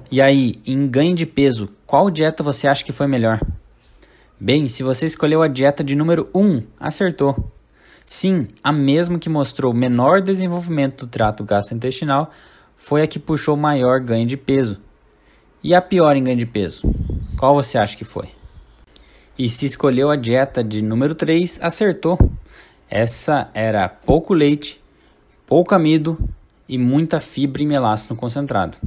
E 0.10 0.20
aí, 0.20 0.56
em 0.65 0.88
ganho 0.88 1.15
de 1.15 1.28
peso, 1.28 1.70
qual 1.86 2.10
dieta 2.10 2.41
você 2.41 2.67
acha 2.67 2.84
que 2.84 2.91
foi 2.91 3.06
melhor? 3.06 3.39
Bem, 4.39 4.67
se 4.67 4.84
você 4.84 5.08
escolheu 5.08 5.41
a 5.41 5.47
dieta 5.47 5.84
de 5.84 5.95
número 5.95 6.30
1, 6.32 6.62
acertou. 6.80 7.52
Sim, 8.06 8.50
a 8.63 8.71
mesma 8.71 9.17
que 9.17 9.30
mostrou 9.30 9.73
menor 9.73 10.21
desenvolvimento 10.21 11.06
do 11.06 11.10
trato 11.10 11.43
gastrointestinal 11.43 12.30
foi 12.78 13.02
a 13.02 13.08
que 13.08 13.17
puxou 13.17 13.58
maior 13.58 14.00
ganho 14.00 14.28
de 14.28 14.38
peso. 14.38 14.80
E 15.63 15.73
a 15.73 15.82
pior 15.82 16.15
em 16.15 16.23
ganho 16.23 16.38
de 16.38 16.45
peso? 16.45 16.84
Qual 17.36 17.56
você 17.56 17.80
acha 17.80 17.97
que 17.97 18.06
foi? 18.06 18.30
E 19.36 19.50
se 19.50 19.65
escolheu 19.65 20.12
a 20.12 20.15
dieta 20.15 20.63
de 20.63 20.84
número 20.84 21.15
3, 21.15 21.60
acertou. 21.63 22.19
Essa 22.88 23.50
era 23.56 23.89
pouco 23.89 24.36
leite, 24.36 24.80
pouco 25.47 25.73
amido 25.73 26.15
e 26.69 26.78
muita 26.78 27.19
fibra 27.19 27.63
e 27.63 27.65
melaço 27.65 28.13
no 28.13 28.19
concentrado. 28.19 28.78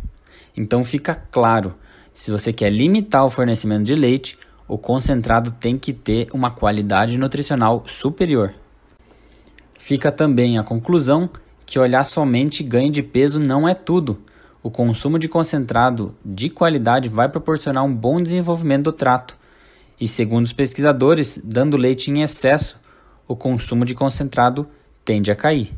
Então 0.57 0.85
fica 0.85 1.17
claro, 1.33 1.75
se 2.15 2.31
você 2.31 2.53
quer 2.53 2.71
limitar 2.71 3.27
o 3.27 3.31
fornecimento 3.31 3.83
de 3.83 3.97
leite, 3.97 4.39
o 4.71 4.79
concentrado 4.79 5.51
tem 5.51 5.77
que 5.77 5.93
ter 5.93 6.29
uma 6.33 6.49
qualidade 6.49 7.19
nutricional 7.19 7.83
superior. 7.89 8.55
Fica 9.77 10.13
também 10.13 10.59
a 10.59 10.63
conclusão 10.63 11.29
que 11.67 11.77
olhar 11.77 12.05
somente 12.05 12.63
ganho 12.63 12.93
de 12.93 13.03
peso 13.03 13.41
não 13.41 13.69
é 13.69 13.75
tudo. 13.75 14.23
O 14.63 14.71
consumo 14.71 15.19
de 15.19 15.27
concentrado 15.27 16.15
de 16.25 16.49
qualidade 16.49 17.09
vai 17.09 17.29
proporcionar 17.29 17.83
um 17.83 17.93
bom 17.93 18.23
desenvolvimento 18.23 18.85
do 18.85 18.93
trato. 18.93 19.37
E 20.01 20.07
segundo 20.07 20.45
os 20.45 20.53
pesquisadores, 20.53 21.41
dando 21.43 21.77
leite 21.77 22.09
em 22.09 22.23
excesso, 22.23 22.81
o 23.27 23.35
consumo 23.35 23.85
de 23.85 23.97
concentrado 23.97 24.69
tende 25.05 25.33
a 25.33 25.35
cair. 25.35 25.73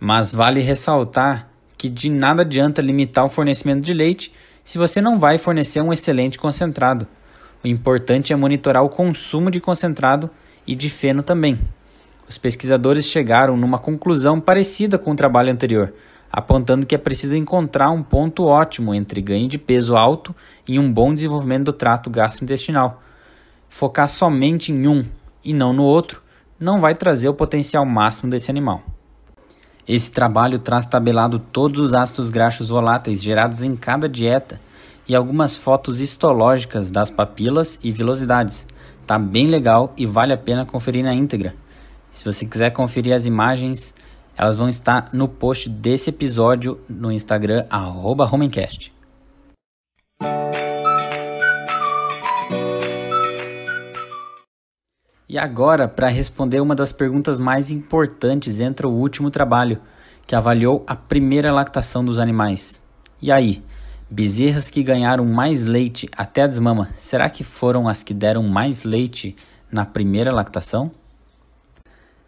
Mas 0.00 0.34
vale 0.34 0.60
ressaltar 0.60 1.48
que 1.78 1.88
de 1.88 2.10
nada 2.10 2.42
adianta 2.42 2.82
limitar 2.82 3.24
o 3.24 3.30
fornecimento 3.30 3.84
de 3.84 3.94
leite 3.94 4.32
se 4.64 4.76
você 4.76 5.00
não 5.00 5.20
vai 5.20 5.38
fornecer 5.38 5.80
um 5.80 5.92
excelente 5.92 6.36
concentrado. 6.36 7.06
O 7.64 7.66
importante 7.66 8.30
é 8.30 8.36
monitorar 8.36 8.84
o 8.84 8.90
consumo 8.90 9.50
de 9.50 9.58
concentrado 9.58 10.28
e 10.66 10.74
de 10.74 10.90
feno 10.90 11.22
também. 11.22 11.58
Os 12.28 12.36
pesquisadores 12.36 13.06
chegaram 13.06 13.56
numa 13.56 13.78
conclusão 13.78 14.38
parecida 14.38 14.98
com 14.98 15.12
o 15.12 15.16
trabalho 15.16 15.50
anterior, 15.50 15.94
apontando 16.30 16.84
que 16.84 16.94
é 16.94 16.98
preciso 16.98 17.34
encontrar 17.34 17.90
um 17.90 18.02
ponto 18.02 18.44
ótimo 18.44 18.94
entre 18.94 19.22
ganho 19.22 19.48
de 19.48 19.56
peso 19.56 19.96
alto 19.96 20.34
e 20.68 20.78
um 20.78 20.92
bom 20.92 21.14
desenvolvimento 21.14 21.64
do 21.64 21.72
trato 21.72 22.10
gastrointestinal. 22.10 23.02
Focar 23.70 24.10
somente 24.10 24.70
em 24.70 24.86
um 24.86 25.02
e 25.42 25.54
não 25.54 25.72
no 25.72 25.84
outro 25.84 26.22
não 26.60 26.82
vai 26.82 26.94
trazer 26.94 27.30
o 27.30 27.34
potencial 27.34 27.86
máximo 27.86 28.30
desse 28.30 28.50
animal. 28.50 28.82
Esse 29.88 30.12
trabalho 30.12 30.58
traz 30.58 30.84
tabelado 30.84 31.38
todos 31.38 31.80
os 31.80 31.94
ácidos 31.94 32.28
graxos 32.28 32.68
voláteis 32.68 33.22
gerados 33.22 33.62
em 33.62 33.74
cada 33.74 34.06
dieta 34.06 34.60
e 35.08 35.14
algumas 35.14 35.56
fotos 35.56 36.00
histológicas 36.00 36.90
das 36.90 37.10
papilas 37.10 37.78
e 37.82 37.92
velocidades. 37.92 38.66
Tá 39.06 39.18
bem 39.18 39.46
legal 39.46 39.92
e 39.96 40.06
vale 40.06 40.32
a 40.32 40.38
pena 40.38 40.64
conferir 40.64 41.04
na 41.04 41.14
íntegra. 41.14 41.54
Se 42.10 42.24
você 42.24 42.46
quiser 42.46 42.70
conferir 42.70 43.14
as 43.14 43.26
imagens, 43.26 43.94
elas 44.36 44.56
vão 44.56 44.68
estar 44.68 45.10
no 45.12 45.28
post 45.28 45.68
desse 45.68 46.10
episódio 46.10 46.80
no 46.88 47.12
Instagram 47.12 47.66
@homencast. 48.30 48.92
E 55.28 55.38
agora, 55.38 55.88
para 55.88 56.08
responder 56.08 56.60
uma 56.60 56.76
das 56.76 56.92
perguntas 56.92 57.40
mais 57.40 57.70
importantes, 57.70 58.60
entra 58.60 58.86
o 58.86 58.92
último 58.92 59.30
trabalho, 59.30 59.80
que 60.26 60.36
avaliou 60.36 60.84
a 60.86 60.94
primeira 60.94 61.52
lactação 61.52 62.04
dos 62.04 62.18
animais. 62.18 62.82
E 63.20 63.32
aí, 63.32 63.62
bezerras 64.14 64.70
que 64.70 64.84
ganharam 64.84 65.24
mais 65.24 65.64
leite 65.64 66.08
até 66.16 66.42
a 66.42 66.46
desmama, 66.46 66.88
será 66.94 67.28
que 67.28 67.42
foram 67.42 67.88
as 67.88 68.04
que 68.04 68.14
deram 68.14 68.44
mais 68.44 68.84
leite 68.84 69.34
na 69.72 69.84
primeira 69.84 70.32
lactação? 70.32 70.92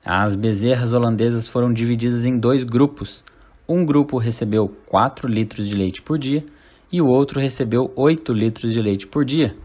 As 0.05 0.35
bezerras 0.35 0.92
holandesas 0.92 1.46
foram 1.46 1.72
divididas 1.72 2.27
em 2.27 2.37
dois 2.37 2.64
grupos. 2.64 3.25
Um 3.68 3.85
grupo 3.85 4.18
recebeu 4.18 4.68
4 4.87 5.29
litros 5.29 5.68
de 5.68 5.77
leite 5.77 6.03
por 6.03 6.18
dia 6.18 6.44
e 6.90 7.01
o 7.01 7.07
outro 7.07 7.38
recebeu 7.38 7.92
8 7.94 8.33
litros 8.33 8.72
de 8.72 8.83
leite 8.83 9.07
por 9.07 9.25
dia. 9.25 9.57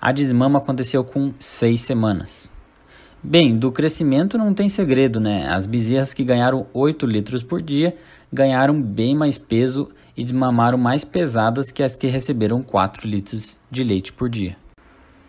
A 0.00 0.12
desmama 0.12 0.60
aconteceu 0.60 1.04
com 1.04 1.34
6 1.38 1.78
semanas. 1.78 2.50
Bem, 3.22 3.54
do 3.54 3.70
crescimento 3.70 4.38
não 4.38 4.54
tem 4.54 4.70
segredo, 4.70 5.20
né? 5.20 5.46
As 5.46 5.66
bezerras 5.66 6.14
que 6.14 6.24
ganharam 6.24 6.66
8 6.72 7.04
litros 7.04 7.42
por 7.42 7.60
dia 7.60 7.94
ganharam 8.32 8.80
bem 8.80 9.14
mais 9.14 9.36
peso 9.36 9.90
e 10.20 10.24
desmamaram 10.24 10.76
mais 10.76 11.02
pesadas 11.02 11.72
que 11.72 11.82
as 11.82 11.96
que 11.96 12.06
receberam 12.06 12.62
4 12.62 13.08
litros 13.08 13.58
de 13.70 13.82
leite 13.82 14.12
por 14.12 14.28
dia. 14.28 14.54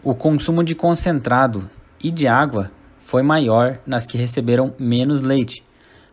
O 0.03 0.13
consumo 0.13 0.65
de 0.65 0.75
concentrado 0.75 1.69
e 2.03 2.11
de 2.11 2.27
água 2.27 2.69
foi 2.99 3.23
maior 3.23 3.79
nas 3.87 4.05
que 4.05 4.17
receberam 4.17 4.73
menos 4.77 5.21
leite, 5.21 5.63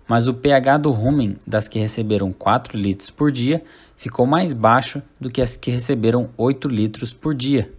mas 0.06 0.28
o 0.28 0.34
pH 0.34 0.78
do 0.78 0.92
rumen 0.92 1.38
das 1.44 1.66
que 1.66 1.80
receberam 1.80 2.32
4 2.32 2.78
litros 2.78 3.10
por 3.10 3.32
dia 3.32 3.64
ficou 3.96 4.26
mais 4.26 4.52
baixo 4.52 5.02
do 5.20 5.28
que 5.28 5.42
as 5.42 5.56
que 5.56 5.72
receberam 5.72 6.30
8 6.36 6.68
litros 6.68 7.12
por 7.12 7.34
dia. 7.34 7.72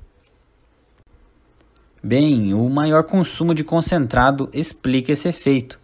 Bem, 2.03 2.53
o 2.53 2.69
maior 2.69 3.05
consumo 3.05 3.55
de 3.55 3.63
concentrado 3.63 4.49
explica 4.51 5.13
esse 5.13 5.29
efeito, 5.29 5.79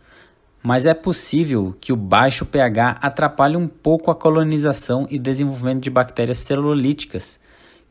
mas 0.65 0.87
é 0.87 0.95
possível 0.95 1.75
que 1.79 1.93
o 1.93 1.95
baixo 1.95 2.43
pH 2.43 2.97
atrapalhe 2.99 3.55
um 3.55 3.67
pouco 3.67 4.09
a 4.09 4.15
colonização 4.15 5.05
e 5.11 5.19
desenvolvimento 5.19 5.83
de 5.83 5.91
bactérias 5.91 6.39
celulíticas, 6.39 7.39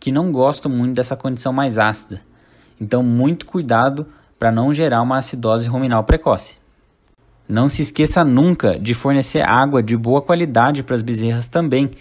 que 0.01 0.11
não 0.11 0.33
gostam 0.33 0.73
muito 0.73 0.97
dessa 0.97 1.15
condição 1.15 1.53
mais 1.53 1.79
ácida. 1.79 2.21
Então, 2.81 3.01
muito 3.01 3.47
cuidado 3.47 4.09
para 4.41 4.51
não 4.51 4.75
gerar 4.75 5.03
uma 5.03 5.19
acidose 5.19 5.69
ruminal 5.69 6.03
precoce. 6.03 6.59
Não 7.49 7.69
se 7.69 7.81
esqueça 7.81 8.25
nunca 8.25 8.77
de 8.77 8.93
fornecer 8.93 9.43
água 9.43 9.81
de 9.81 9.97
boa 9.97 10.21
qualidade 10.21 10.83
para 10.83 10.97
as 10.97 11.03
bezerras 11.03 11.47
também. 11.47 11.93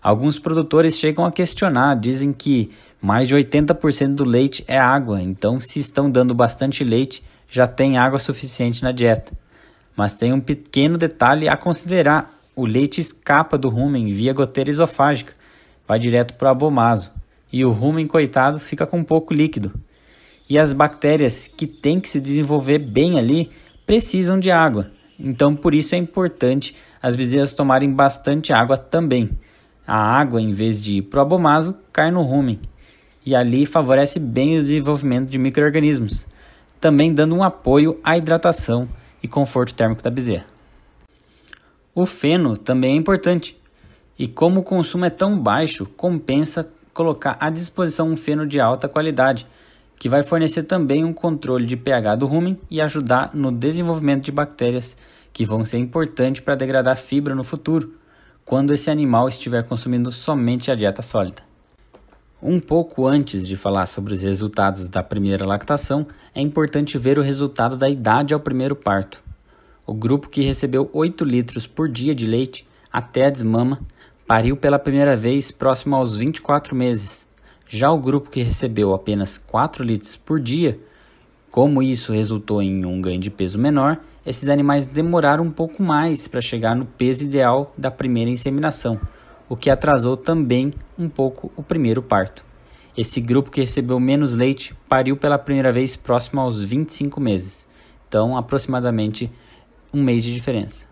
Alguns 0.00 0.38
produtores 0.38 0.96
chegam 1.00 1.24
a 1.24 1.32
questionar, 1.32 1.96
dizem 1.96 2.32
que 2.32 2.70
mais 3.00 3.26
de 3.26 3.34
80% 3.34 4.14
do 4.14 4.24
leite 4.24 4.64
é 4.68 4.78
água, 4.78 5.20
então 5.20 5.58
se 5.58 5.80
estão 5.80 6.08
dando 6.08 6.32
bastante 6.32 6.84
leite, 6.84 7.24
já 7.48 7.66
tem 7.66 7.98
água 7.98 8.20
suficiente 8.20 8.84
na 8.84 8.92
dieta. 8.92 9.42
Mas 9.96 10.14
tem 10.14 10.32
um 10.32 10.40
pequeno 10.40 10.96
detalhe 10.96 11.48
a 11.48 11.56
considerar: 11.56 12.32
o 12.56 12.66
leite 12.66 13.00
escapa 13.00 13.58
do 13.58 13.68
rumen 13.68 14.12
via 14.12 14.32
goteira 14.32 14.70
esofágica, 14.70 15.34
vai 15.86 15.98
direto 15.98 16.34
para 16.34 16.48
o 16.48 16.50
abomaso, 16.50 17.12
e 17.52 17.64
o 17.64 17.70
rumen, 17.70 18.06
coitado, 18.06 18.58
fica 18.58 18.86
com 18.86 19.04
pouco 19.04 19.34
líquido. 19.34 19.72
E 20.48 20.58
as 20.58 20.72
bactérias 20.72 21.48
que 21.48 21.66
têm 21.66 22.00
que 22.00 22.08
se 22.08 22.20
desenvolver 22.20 22.78
bem 22.78 23.18
ali 23.18 23.50
precisam 23.86 24.38
de 24.38 24.50
água, 24.50 24.90
então 25.18 25.54
por 25.54 25.74
isso 25.74 25.94
é 25.94 25.98
importante 25.98 26.74
as 27.02 27.16
bezerras 27.16 27.54
tomarem 27.54 27.90
bastante 27.90 28.52
água 28.52 28.76
também. 28.76 29.30
A 29.86 29.96
água, 29.96 30.40
em 30.40 30.52
vez 30.52 30.82
de 30.82 30.98
ir 30.98 31.02
para 31.02 31.18
o 31.18 31.22
abomaso, 31.22 31.76
cai 31.92 32.10
no 32.10 32.22
rumen. 32.22 32.60
E 33.26 33.34
ali 33.34 33.66
favorece 33.66 34.20
bem 34.20 34.56
o 34.56 34.62
desenvolvimento 34.62 35.28
de 35.28 35.38
micro-organismos, 35.38 36.26
também 36.80 37.12
dando 37.12 37.34
um 37.34 37.42
apoio 37.42 37.98
à 38.04 38.16
hidratação 38.16 38.88
e 39.22 39.28
conforto 39.28 39.74
térmico 39.74 40.02
da 40.02 40.10
bezerra. 40.10 40.46
O 41.94 42.06
feno 42.06 42.56
também 42.56 42.94
é 42.94 42.96
importante, 42.96 43.60
e 44.18 44.26
como 44.26 44.60
o 44.60 44.62
consumo 44.62 45.04
é 45.04 45.10
tão 45.10 45.38
baixo, 45.38 45.86
compensa 45.86 46.68
colocar 46.94 47.36
à 47.40 47.50
disposição 47.50 48.08
um 48.08 48.16
feno 48.16 48.46
de 48.46 48.60
alta 48.60 48.88
qualidade, 48.88 49.46
que 49.98 50.08
vai 50.08 50.22
fornecer 50.22 50.64
também 50.64 51.04
um 51.04 51.12
controle 51.12 51.64
de 51.64 51.76
pH 51.76 52.16
do 52.16 52.26
rumen 52.26 52.58
e 52.70 52.80
ajudar 52.80 53.30
no 53.34 53.52
desenvolvimento 53.52 54.24
de 54.24 54.32
bactérias 54.32 54.96
que 55.32 55.46
vão 55.46 55.64
ser 55.64 55.78
importantes 55.78 56.42
para 56.42 56.54
degradar 56.54 56.96
fibra 56.96 57.34
no 57.34 57.44
futuro, 57.44 57.94
quando 58.44 58.72
esse 58.72 58.90
animal 58.90 59.28
estiver 59.28 59.62
consumindo 59.62 60.10
somente 60.10 60.70
a 60.70 60.74
dieta 60.74 61.02
sólida. 61.02 61.51
Um 62.44 62.58
pouco 62.58 63.06
antes 63.06 63.46
de 63.46 63.56
falar 63.56 63.86
sobre 63.86 64.14
os 64.14 64.22
resultados 64.22 64.88
da 64.88 65.00
primeira 65.00 65.46
lactação, 65.46 66.04
é 66.34 66.40
importante 66.40 66.98
ver 66.98 67.16
o 67.16 67.22
resultado 67.22 67.76
da 67.76 67.88
idade 67.88 68.34
ao 68.34 68.40
primeiro 68.40 68.74
parto. 68.74 69.22
o 69.86 69.94
grupo 69.94 70.28
que 70.28 70.42
recebeu 70.42 70.90
8 70.92 71.24
litros 71.24 71.68
por 71.68 71.88
dia 71.88 72.12
de 72.14 72.26
leite 72.26 72.66
até 72.92 73.26
a 73.26 73.30
desmama 73.30 73.80
pariu 74.26 74.56
pela 74.56 74.78
primeira 74.78 75.14
vez 75.14 75.52
próximo 75.52 75.94
aos 75.94 76.18
24 76.18 76.74
meses. 76.74 77.28
Já 77.68 77.92
o 77.92 77.98
grupo 77.98 78.30
que 78.30 78.42
recebeu 78.42 78.92
apenas 78.92 79.38
4 79.38 79.84
litros 79.84 80.16
por 80.16 80.40
dia, 80.40 80.80
como 81.48 81.80
isso 81.80 82.12
resultou 82.12 82.60
em 82.60 82.84
um 82.84 83.00
ganho 83.00 83.20
de 83.20 83.30
peso 83.30 83.58
menor, 83.58 84.00
esses 84.26 84.48
animais 84.48 84.84
demoraram 84.84 85.44
um 85.44 85.50
pouco 85.50 85.80
mais 85.80 86.26
para 86.26 86.40
chegar 86.40 86.74
no 86.74 86.86
peso 86.86 87.22
ideal 87.22 87.72
da 87.78 87.90
primeira 87.90 88.30
inseminação, 88.30 89.00
o 89.52 89.56
que 89.56 89.68
atrasou 89.68 90.16
também 90.16 90.72
um 90.98 91.10
pouco 91.10 91.52
o 91.54 91.62
primeiro 91.62 92.00
parto. 92.00 92.42
Esse 92.96 93.20
grupo 93.20 93.50
que 93.50 93.60
recebeu 93.60 94.00
menos 94.00 94.32
leite 94.32 94.74
pariu 94.88 95.14
pela 95.14 95.38
primeira 95.38 95.70
vez 95.70 95.94
próximo 95.94 96.40
aos 96.40 96.64
25 96.64 97.20
meses, 97.20 97.68
então 98.08 98.34
aproximadamente 98.34 99.30
um 99.92 100.02
mês 100.02 100.24
de 100.24 100.32
diferença. 100.32 100.86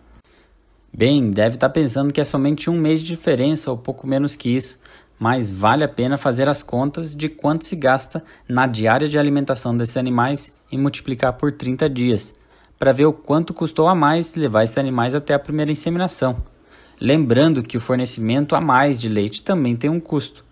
Bem, 0.92 1.30
deve 1.30 1.54
estar 1.54 1.70
tá 1.70 1.72
pensando 1.72 2.12
que 2.12 2.20
é 2.20 2.24
somente 2.24 2.68
um 2.68 2.78
mês 2.78 3.00
de 3.00 3.06
diferença 3.06 3.70
ou 3.70 3.78
pouco 3.78 4.06
menos 4.06 4.36
que 4.36 4.54
isso, 4.54 4.78
mas 5.18 5.50
vale 5.50 5.82
a 5.82 5.88
pena 5.88 6.18
fazer 6.18 6.46
as 6.46 6.62
contas 6.62 7.16
de 7.16 7.30
quanto 7.30 7.64
se 7.64 7.74
gasta 7.74 8.22
na 8.46 8.66
diária 8.66 9.08
de 9.08 9.18
alimentação 9.18 9.74
desses 9.74 9.96
animais 9.96 10.52
e 10.70 10.76
multiplicar 10.76 11.32
por 11.32 11.50
30 11.50 11.88
dias, 11.88 12.34
para 12.78 12.92
ver 12.92 13.06
o 13.06 13.12
quanto 13.14 13.54
custou 13.54 13.88
a 13.88 13.94
mais 13.94 14.34
levar 14.34 14.64
esses 14.64 14.76
animais 14.76 15.14
até 15.14 15.32
a 15.32 15.38
primeira 15.38 15.72
inseminação. 15.72 16.59
Lembrando 17.00 17.62
que 17.62 17.78
o 17.78 17.80
fornecimento 17.80 18.54
a 18.54 18.60
mais 18.60 19.00
de 19.00 19.08
leite 19.08 19.42
também 19.42 19.74
tem 19.74 19.88
um 19.88 19.98
custo. 19.98 20.44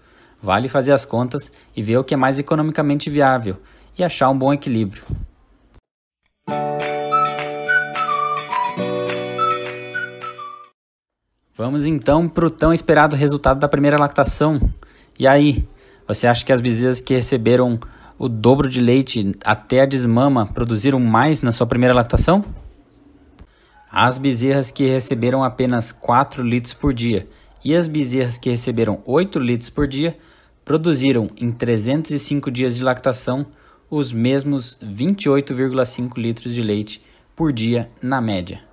Vale 0.42 0.66
fazer 0.66 0.92
as 0.92 1.04
contas 1.04 1.52
e 1.76 1.82
ver 1.82 1.98
o 1.98 2.04
que 2.04 2.14
é 2.14 2.16
mais 2.16 2.38
economicamente 2.38 3.10
viável 3.10 3.58
e 3.98 4.02
achar 4.02 4.30
um 4.30 4.38
bom 4.38 4.50
equilíbrio. 4.50 5.02
Vamos 11.54 11.84
então 11.84 12.26
para 12.26 12.46
o 12.46 12.50
tão 12.50 12.72
esperado 12.72 13.14
resultado 13.14 13.60
da 13.60 13.68
primeira 13.68 13.98
lactação. 13.98 14.72
E 15.18 15.26
aí, 15.26 15.68
você 16.06 16.26
acha 16.26 16.46
que 16.46 16.52
as 16.52 16.62
bezerras 16.62 17.02
que 17.02 17.12
receberam 17.12 17.78
o 18.18 18.26
dobro 18.26 18.70
de 18.70 18.80
leite 18.80 19.36
até 19.44 19.82
a 19.82 19.86
desmama 19.86 20.46
produziram 20.46 20.98
mais 20.98 21.42
na 21.42 21.52
sua 21.52 21.66
primeira 21.66 21.94
lactação? 21.94 22.42
As 23.90 24.18
bezerras 24.18 24.70
que 24.70 24.86
receberam 24.86 25.42
apenas 25.42 25.92
4 25.92 26.42
litros 26.42 26.74
por 26.74 26.92
dia 26.92 27.28
e 27.64 27.74
as 27.74 27.88
bezerras 27.88 28.38
que 28.38 28.50
receberam 28.50 29.02
8 29.04 29.38
litros 29.38 29.70
por 29.70 29.88
dia 29.88 30.16
produziram 30.64 31.28
em 31.36 31.50
305 31.50 32.50
dias 32.50 32.76
de 32.76 32.82
lactação 32.82 33.46
os 33.90 34.12
mesmos 34.12 34.78
28,5 34.82 36.18
litros 36.18 36.54
de 36.54 36.62
leite 36.62 37.02
por 37.34 37.52
dia 37.52 37.90
na 38.02 38.20
média 38.20 38.68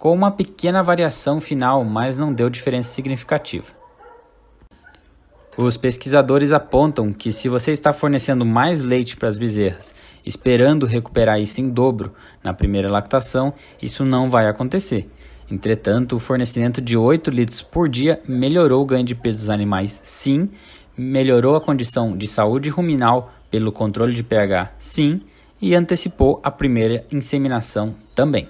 com 0.00 0.14
uma 0.14 0.30
pequena 0.30 0.82
variação 0.82 1.42
final, 1.42 1.84
mas 1.84 2.16
não 2.16 2.32
deu 2.32 2.48
diferença 2.48 2.90
significativa. 2.94 3.79
Os 5.62 5.76
pesquisadores 5.76 6.52
apontam 6.52 7.12
que 7.12 7.30
se 7.30 7.46
você 7.46 7.70
está 7.70 7.92
fornecendo 7.92 8.46
mais 8.46 8.80
leite 8.80 9.14
para 9.14 9.28
as 9.28 9.36
bezerras, 9.36 9.94
esperando 10.24 10.86
recuperar 10.86 11.38
isso 11.38 11.60
em 11.60 11.68
dobro 11.68 12.14
na 12.42 12.54
primeira 12.54 12.90
lactação, 12.90 13.52
isso 13.80 14.02
não 14.02 14.30
vai 14.30 14.46
acontecer. 14.46 15.06
Entretanto, 15.50 16.16
o 16.16 16.18
fornecimento 16.18 16.80
de 16.80 16.96
8 16.96 17.30
litros 17.30 17.60
por 17.62 17.90
dia 17.90 18.22
melhorou 18.26 18.80
o 18.80 18.86
ganho 18.86 19.04
de 19.04 19.14
peso 19.14 19.36
dos 19.36 19.50
animais, 19.50 20.00
sim, 20.02 20.48
melhorou 20.96 21.54
a 21.54 21.60
condição 21.60 22.16
de 22.16 22.26
saúde 22.26 22.70
ruminal 22.70 23.30
pelo 23.50 23.70
controle 23.70 24.14
de 24.14 24.24
pH, 24.24 24.72
sim, 24.78 25.20
e 25.60 25.74
antecipou 25.74 26.40
a 26.42 26.50
primeira 26.50 27.04
inseminação 27.12 27.94
também. 28.14 28.48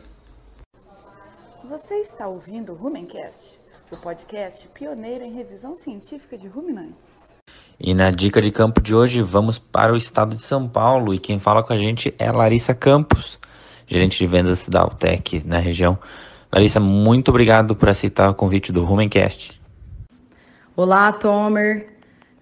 Você 1.68 1.96
está 1.96 2.28
ouvindo 2.28 2.72
o 2.72 2.76
Rumencast, 2.76 3.59
o 3.92 3.96
podcast 3.96 4.68
pioneiro 4.68 5.24
em 5.24 5.32
revisão 5.32 5.74
científica 5.74 6.38
de 6.38 6.46
ruminantes. 6.46 7.36
E 7.78 7.92
na 7.92 8.10
dica 8.10 8.40
de 8.40 8.50
campo 8.50 8.80
de 8.80 8.94
hoje, 8.94 9.20
vamos 9.20 9.58
para 9.58 9.92
o 9.92 9.96
estado 9.96 10.36
de 10.36 10.42
São 10.42 10.68
Paulo 10.68 11.12
e 11.12 11.18
quem 11.18 11.40
fala 11.40 11.62
com 11.62 11.72
a 11.72 11.76
gente 11.76 12.14
é 12.18 12.30
Larissa 12.30 12.72
Campos, 12.72 13.38
gerente 13.86 14.18
de 14.18 14.26
vendas 14.26 14.68
da 14.68 14.82
Altec 14.82 15.42
na 15.44 15.58
região. 15.58 15.98
Larissa, 16.52 16.78
muito 16.78 17.30
obrigado 17.30 17.74
por 17.74 17.88
aceitar 17.88 18.30
o 18.30 18.34
convite 18.34 18.70
do 18.70 18.84
Rumencast. 18.84 19.60
Olá, 20.76 21.12
Tomer. 21.12 21.88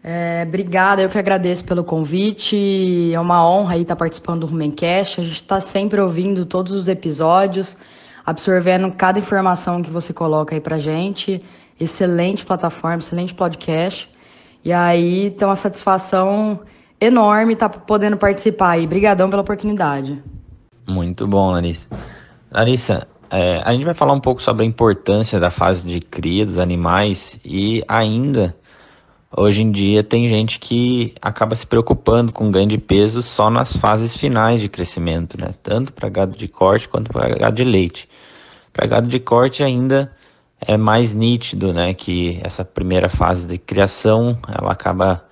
É, 0.05 0.45
obrigada, 0.47 1.03
eu 1.03 1.09
que 1.09 1.19
agradeço 1.19 1.65
pelo 1.65 1.83
convite. 1.83 3.13
É 3.13 3.19
uma 3.19 3.49
honra 3.49 3.79
estar 3.79 3.97
participando 3.97 4.41
do 4.41 4.47
Rumencast. 4.47 5.21
A 5.21 5.25
gente 5.25 5.37
está 5.37 5.61
sempre 5.61 6.01
ouvindo 6.01 6.45
todos 6.45 6.73
os 6.73 6.89
episódios 6.89 7.77
absorvendo 8.29 8.93
cada 8.93 9.19
informação 9.19 9.81
que 9.81 9.91
você 9.91 10.13
coloca 10.13 10.55
aí 10.55 10.61
pra 10.61 10.79
gente. 10.79 11.43
Excelente 11.81 12.45
plataforma, 12.45 12.99
excelente 12.99 13.35
podcast. 13.35 14.07
E 14.63 14.71
aí 14.71 15.31
tem 15.31 15.49
uma 15.49 15.57
satisfação 15.57 16.61
enorme 17.01 17.55
estar 17.55 17.71
tá 17.71 17.79
podendo 17.79 18.19
participar 18.19 18.73
aí. 18.73 18.85
Obrigadão 18.85 19.31
pela 19.31 19.41
oportunidade. 19.41 20.23
Muito 20.87 21.27
bom, 21.27 21.53
Larissa. 21.53 21.89
Larissa, 22.51 23.09
é, 23.31 23.63
a 23.65 23.73
gente 23.73 23.87
vai 23.87 23.95
falar 23.95 24.13
um 24.13 24.21
pouco 24.21 24.43
sobre 24.43 24.63
a 24.63 24.67
importância 24.67 25.41
da 25.41 25.49
fase 25.49 25.87
de 25.87 25.99
cria 25.99 26.45
dos 26.45 26.59
animais 26.59 27.41
e 27.43 27.83
ainda 27.89 28.55
hoje 29.37 29.63
em 29.63 29.71
dia 29.71 30.03
tem 30.03 30.29
gente 30.29 30.59
que 30.59 31.15
acaba 31.21 31.55
se 31.55 31.67
preocupando 31.67 32.33
com 32.33 32.51
ganho 32.51 32.69
de 32.69 32.79
peso 32.79 33.23
só 33.23 33.51
nas 33.51 33.77
fases 33.77 34.17
finais 34.17 34.61
de 34.61 34.69
crescimento, 34.69 35.41
né? 35.41 35.55
Tanto 35.63 35.93
para 35.93 36.09
gado 36.09 36.37
de 36.37 36.49
corte 36.49 36.89
quanto 36.89 37.13
para 37.13 37.29
gado 37.37 37.57
de 37.57 37.65
leite. 37.65 38.09
Para 38.73 38.87
gado 38.87 39.09
de 39.09 39.19
corte 39.19 39.63
ainda 39.63 40.13
é 40.61 40.77
mais 40.77 41.15
nítido, 41.15 41.73
né, 41.73 41.95
que 41.95 42.41
essa 42.43 42.65
primeira 42.65 43.09
fase 43.09 43.47
de 43.47 43.59
criação 43.59 44.39
ela 44.49 44.73
acaba 44.73 45.25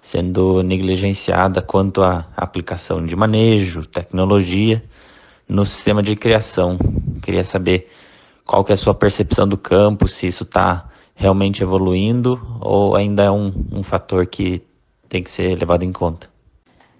sendo 0.00 0.62
negligenciada 0.62 1.62
quanto 1.62 2.02
à 2.02 2.26
aplicação 2.36 3.04
de 3.04 3.16
manejo, 3.16 3.86
tecnologia 3.86 4.84
no 5.48 5.64
sistema 5.64 6.02
de 6.02 6.14
criação. 6.14 6.78
Queria 7.22 7.42
saber 7.42 7.88
qual 8.44 8.62
que 8.62 8.72
é 8.72 8.74
a 8.74 8.78
sua 8.78 8.94
percepção 8.94 9.48
do 9.48 9.56
campo, 9.56 10.06
se 10.06 10.26
isso 10.26 10.42
está 10.42 10.90
realmente 11.14 11.62
evoluindo 11.62 12.40
ou 12.60 12.96
ainda 12.96 13.24
é 13.24 13.30
um, 13.30 13.52
um 13.72 13.82
fator 13.82 14.26
que 14.26 14.62
tem 15.08 15.22
que 15.22 15.30
ser 15.30 15.56
levado 15.58 15.82
em 15.82 15.92
conta. 15.92 16.28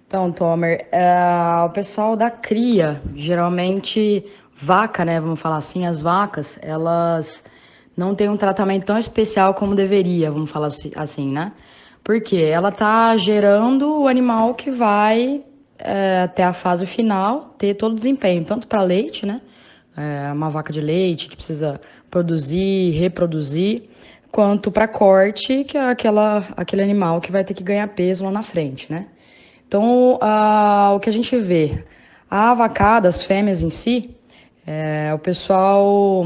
Então, 0.07 0.31
Tomer, 0.31 0.87
uh, 0.93 1.65
o 1.65 1.69
pessoal 1.71 2.15
da 2.15 2.29
cria, 2.29 3.01
geralmente 3.15 4.25
vaca, 4.55 5.03
né, 5.03 5.19
vamos 5.19 5.39
falar 5.39 5.57
assim, 5.57 5.85
as 5.85 5.99
vacas, 5.99 6.57
elas 6.61 7.43
não 7.97 8.15
têm 8.15 8.29
um 8.29 8.37
tratamento 8.37 8.85
tão 8.85 8.97
especial 8.97 9.53
como 9.53 9.75
deveria, 9.75 10.31
vamos 10.31 10.51
falar 10.51 10.69
assim, 10.95 11.31
né? 11.31 11.51
Porque 12.03 12.37
ela 12.37 12.71
tá 12.71 13.15
gerando 13.17 14.01
o 14.01 14.07
animal 14.07 14.53
que 14.53 14.69
vai 14.69 15.43
é, 15.79 16.21
até 16.23 16.43
a 16.43 16.53
fase 16.53 16.85
final 16.85 17.55
ter 17.57 17.73
todo 17.73 17.93
o 17.93 17.95
desempenho, 17.95 18.45
tanto 18.45 18.67
para 18.67 18.81
leite, 18.81 19.25
né? 19.25 19.41
É, 19.97 20.31
uma 20.31 20.49
vaca 20.49 20.71
de 20.71 20.81
leite 20.81 21.27
que 21.27 21.35
precisa 21.35 21.79
produzir, 22.11 22.91
reproduzir, 22.91 23.83
quanto 24.35 24.69
para 24.69 24.85
corte, 24.85 25.63
que 25.63 25.77
é 25.77 25.89
aquela, 25.89 26.45
aquele 26.57 26.81
animal 26.81 27.21
que 27.21 27.31
vai 27.31 27.45
ter 27.45 27.53
que 27.53 27.63
ganhar 27.63 27.87
peso 27.87 28.25
lá 28.25 28.29
na 28.29 28.41
frente, 28.41 28.91
né? 28.91 29.07
Então, 29.65 30.19
o 30.93 30.99
que 30.99 31.07
a 31.07 31.13
gente 31.13 31.37
vê, 31.37 31.85
a 32.29 32.53
vacada, 32.53 33.07
as 33.07 33.23
fêmeas 33.23 33.61
em 33.61 33.69
si, 33.69 34.13
é, 34.67 35.13
o 35.13 35.19
pessoal 35.19 36.25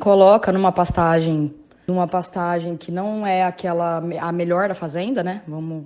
coloca 0.00 0.50
numa 0.50 0.72
pastagem, 0.72 1.54
numa 1.86 2.08
pastagem 2.08 2.76
que 2.76 2.90
não 2.90 3.24
é 3.24 3.44
aquela 3.44 3.98
a 4.20 4.32
melhor 4.32 4.66
da 4.66 4.74
fazenda, 4.74 5.22
né? 5.22 5.42
Vamos 5.46 5.84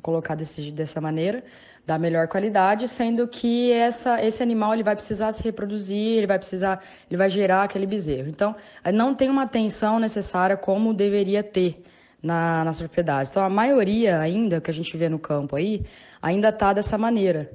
colocar 0.00 0.34
desse, 0.34 0.70
dessa 0.70 0.98
maneira, 0.98 1.44
da 1.86 1.98
melhor 1.98 2.26
qualidade, 2.26 2.88
sendo 2.88 3.28
que 3.28 3.70
essa, 3.70 4.20
esse 4.22 4.42
animal 4.42 4.74
ele 4.74 4.82
vai 4.82 4.96
precisar 4.96 5.30
se 5.30 5.42
reproduzir, 5.42 6.16
ele 6.18 6.26
vai 6.26 6.38
precisar, 6.38 6.82
ele 7.08 7.16
vai 7.16 7.28
gerar 7.28 7.62
aquele 7.62 7.86
bezerro. 7.86 8.28
Então, 8.28 8.56
não 8.92 9.14
tem 9.14 9.30
uma 9.30 9.44
atenção 9.44 10.00
necessária 10.00 10.56
como 10.56 10.92
deveria 10.92 11.44
ter 11.44 11.84
na, 12.20 12.64
nas 12.64 12.78
propriedades. 12.78 13.30
Então, 13.30 13.42
a 13.42 13.48
maioria 13.48 14.18
ainda 14.18 14.60
que 14.60 14.68
a 14.68 14.74
gente 14.74 14.96
vê 14.96 15.08
no 15.08 15.18
campo 15.18 15.54
aí, 15.54 15.84
ainda 16.20 16.48
está 16.48 16.72
dessa 16.72 16.98
maneira. 16.98 17.52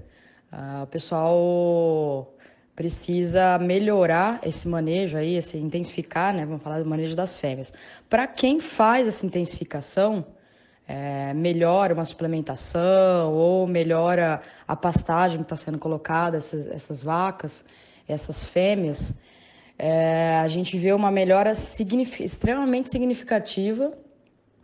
Ah, 0.49 0.83
o 0.83 0.87
pessoal 0.87 2.33
precisa 2.73 3.59
melhorar 3.59 4.39
esse 4.43 4.65
manejo 4.65 5.17
aí, 5.17 5.35
esse 5.35 5.57
intensificar, 5.57 6.33
né? 6.33 6.45
Vamos 6.45 6.63
falar 6.63 6.79
do 6.79 6.89
manejo 6.89 7.17
das 7.17 7.37
fêmeas. 7.37 7.73
Para 8.09 8.27
quem 8.27 8.61
faz 8.61 9.07
essa 9.07 9.25
intensificação, 9.25 10.25
é, 10.91 11.33
melhora 11.33 11.93
uma 11.93 12.03
suplementação 12.03 13.33
ou 13.33 13.65
melhora 13.65 14.41
a 14.67 14.75
pastagem 14.75 15.37
que 15.37 15.43
está 15.43 15.55
sendo 15.55 15.79
colocada, 15.79 16.37
essas, 16.37 16.67
essas, 16.67 17.01
vacas, 17.01 17.65
essas 18.05 18.43
fêmeas, 18.43 19.13
é, 19.79 20.37
a 20.37 20.47
gente 20.49 20.77
vê 20.77 20.91
uma 20.91 21.09
melhora 21.09 21.53
extremamente 22.19 22.91
significativa 22.91 23.93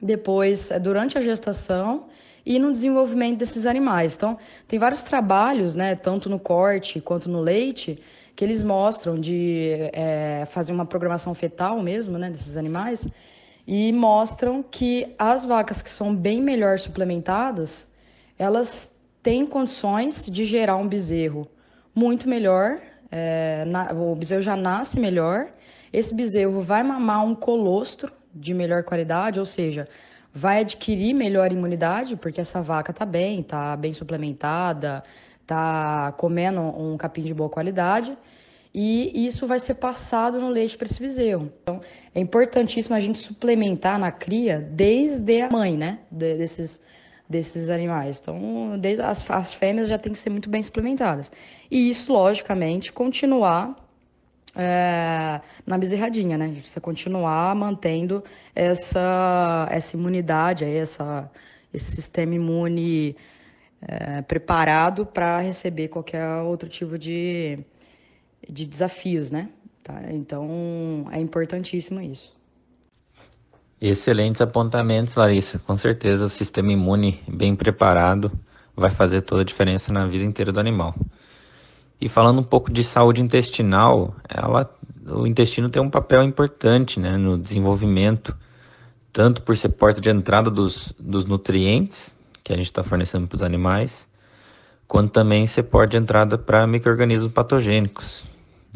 depois, 0.02 0.70
é, 0.70 0.78
durante 0.78 1.18
a 1.18 1.22
gestação 1.22 2.08
e 2.46 2.60
no 2.60 2.74
desenvolvimento 2.74 3.38
desses 3.38 3.66
animais. 3.66 4.18
Então, 4.18 4.38
tem 4.68 4.78
vários 4.78 5.04
trabalhos, 5.04 5.76
né, 5.76 5.96
tanto 5.96 6.30
no 6.30 6.40
corte 6.40 7.00
quanto 7.00 7.30
no 7.30 7.40
leite, 7.40 8.02
que 8.36 8.44
eles 8.44 8.62
mostram 8.62 9.18
de 9.18 9.90
é, 9.94 10.44
fazer 10.48 10.74
uma 10.74 10.86
programação 10.86 11.34
fetal 11.34 11.82
mesmo, 11.82 12.18
né, 12.18 12.30
desses 12.30 12.58
animais, 12.58 13.08
e 13.68 13.92
mostram 13.92 14.64
que 14.64 15.14
as 15.20 15.44
vacas 15.44 15.82
que 15.82 15.90
são 15.90 16.16
bem 16.16 16.42
melhor 16.42 16.80
suplementadas, 16.80 17.86
elas 18.40 18.96
têm 19.22 19.46
condições 19.46 20.26
de 20.26 20.46
gerar 20.46 20.78
um 20.78 20.88
bezerro 20.88 21.46
muito 21.94 22.30
melhor, 22.30 22.80
é, 23.12 23.66
na, 23.66 23.92
o 23.92 24.16
bezerro 24.16 24.42
já 24.42 24.56
nasce 24.56 24.98
melhor, 24.98 25.50
esse 25.92 26.16
bezerro 26.16 26.62
vai 26.62 26.82
mamar 26.82 27.26
um 27.26 27.36
colostro 27.36 28.12
de 28.34 28.54
melhor 28.54 28.84
qualidade, 28.84 29.40
ou 29.40 29.46
seja, 29.46 29.88
vai 30.34 30.62
adquirir 30.62 31.14
melhor 31.14 31.52
imunidade, 31.52 32.16
porque 32.16 32.40
essa 32.40 32.62
vaca 32.62 32.92
está 32.92 33.06
bem, 33.06 33.42
está 33.42 33.76
bem 33.76 33.92
suplementada, 33.94 35.04
está 35.42 36.14
comendo 36.18 36.62
um 36.62 36.96
capim 36.96 37.24
de 37.24 37.34
boa 37.34 37.50
qualidade, 37.50 38.18
e 38.80 39.26
isso 39.26 39.48
vai 39.48 39.60
ser 39.60 39.74
passado 39.74 40.40
no 40.40 40.50
leite 40.50 40.78
para 40.78 40.86
esse 40.86 41.00
bezerro. 41.00 41.52
Então, 41.64 41.82
é 42.14 42.20
importantíssimo 42.20 42.96
a 42.96 43.00
gente 43.00 43.18
suplementar 43.18 43.98
na 43.98 44.12
cria 44.12 44.60
desde 44.60 45.42
a 45.42 45.50
mãe, 45.50 45.76
né, 45.76 45.98
desses, 46.12 46.80
desses 47.28 47.72
animais. 47.72 48.20
Então, 48.22 48.78
desde 48.78 49.02
as, 49.02 49.28
as 49.32 49.56
fêmeas 49.56 49.88
já 49.88 49.98
têm 49.98 50.12
que 50.12 50.20
ser 50.20 50.30
muito 50.30 50.48
bem 50.48 50.62
suplementadas. 50.62 51.32
E 51.72 51.90
isso, 51.90 52.14
logicamente, 52.14 52.94
continuar 52.94 53.76
é, 54.56 55.42
na 55.66 55.76
bezerradinha, 55.80 56.38
né? 56.38 56.62
Você 56.64 56.80
continuar 56.80 57.56
mantendo 57.56 58.24
essa, 58.54 59.68
essa 59.72 59.98
imunidade, 59.98 60.66
essa, 60.66 61.32
esse 61.74 61.94
sistema 61.94 62.36
imune 62.36 63.16
é, 63.82 64.22
preparado 64.22 65.04
para 65.04 65.40
receber 65.40 65.88
qualquer 65.88 66.28
outro 66.44 66.70
tipo 66.70 66.96
de, 66.96 67.58
de 68.50 68.66
desafios, 68.66 69.32
né? 69.32 69.50
Tá? 69.84 70.02
Então, 70.12 71.08
é 71.12 71.20
importantíssimo 71.20 72.02
isso. 72.02 72.36
Excelentes 73.80 74.42
apontamentos, 74.42 75.16
Larissa. 75.16 75.60
Com 75.60 75.78
certeza 75.78 76.26
o 76.26 76.30
sistema 76.30 76.72
imune 76.72 77.22
bem 77.28 77.56
preparado 77.56 78.32
vai 78.76 78.92
fazer 78.92 79.22
toda 79.22 79.42
a 79.42 79.46
diferença 79.46 79.94
na 79.94 80.06
vida 80.06 80.24
inteira 80.24 80.52
do 80.52 80.60
animal. 80.60 80.96
E 82.00 82.08
falando 82.08 82.40
um 82.40 82.44
pouco 82.44 82.72
de 82.72 82.84
saúde 82.84 83.22
intestinal, 83.22 84.16
ela, 84.28 84.72
o 85.10 85.26
intestino 85.26 85.70
tem 85.70 85.82
um 85.82 85.90
papel 85.90 86.24
importante 86.24 87.00
né, 87.00 87.18
no 87.18 87.38
desenvolvimento, 87.38 88.36
tanto 89.12 89.42
por 89.42 89.58
ser 89.58 89.70
porta 89.70 90.00
de 90.00 90.10
entrada 90.10 90.52
dos, 90.52 90.94
dos 91.00 91.26
nutrientes 91.26 92.16
que 92.44 92.54
a 92.54 92.56
gente 92.56 92.68
está 92.68 92.84
fornecendo 92.84 93.28
para 93.28 93.36
os 93.36 93.42
animais, 93.42 94.08
quanto 94.88 95.12
também 95.12 95.46
ser 95.48 95.64
porta 95.64 95.90
de 95.90 95.98
entrada 95.98 96.38
para 96.38 96.66
micro-organismos 96.66 97.32
patogênicos, 97.32 98.26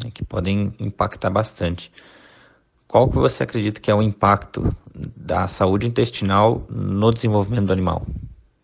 né, 0.02 0.10
que 0.12 0.24
podem 0.24 0.72
impactar 0.78 1.30
bastante. 1.30 1.90
Qual 2.86 3.08
que 3.08 3.16
você 3.16 3.42
acredita 3.42 3.80
que 3.80 3.90
é 3.90 3.94
o 3.94 4.02
impacto 4.02 4.74
da 5.16 5.48
saúde 5.48 5.86
intestinal 5.86 6.62
no 6.68 7.12
desenvolvimento 7.12 7.66
do 7.66 7.72
animal? 7.72 8.02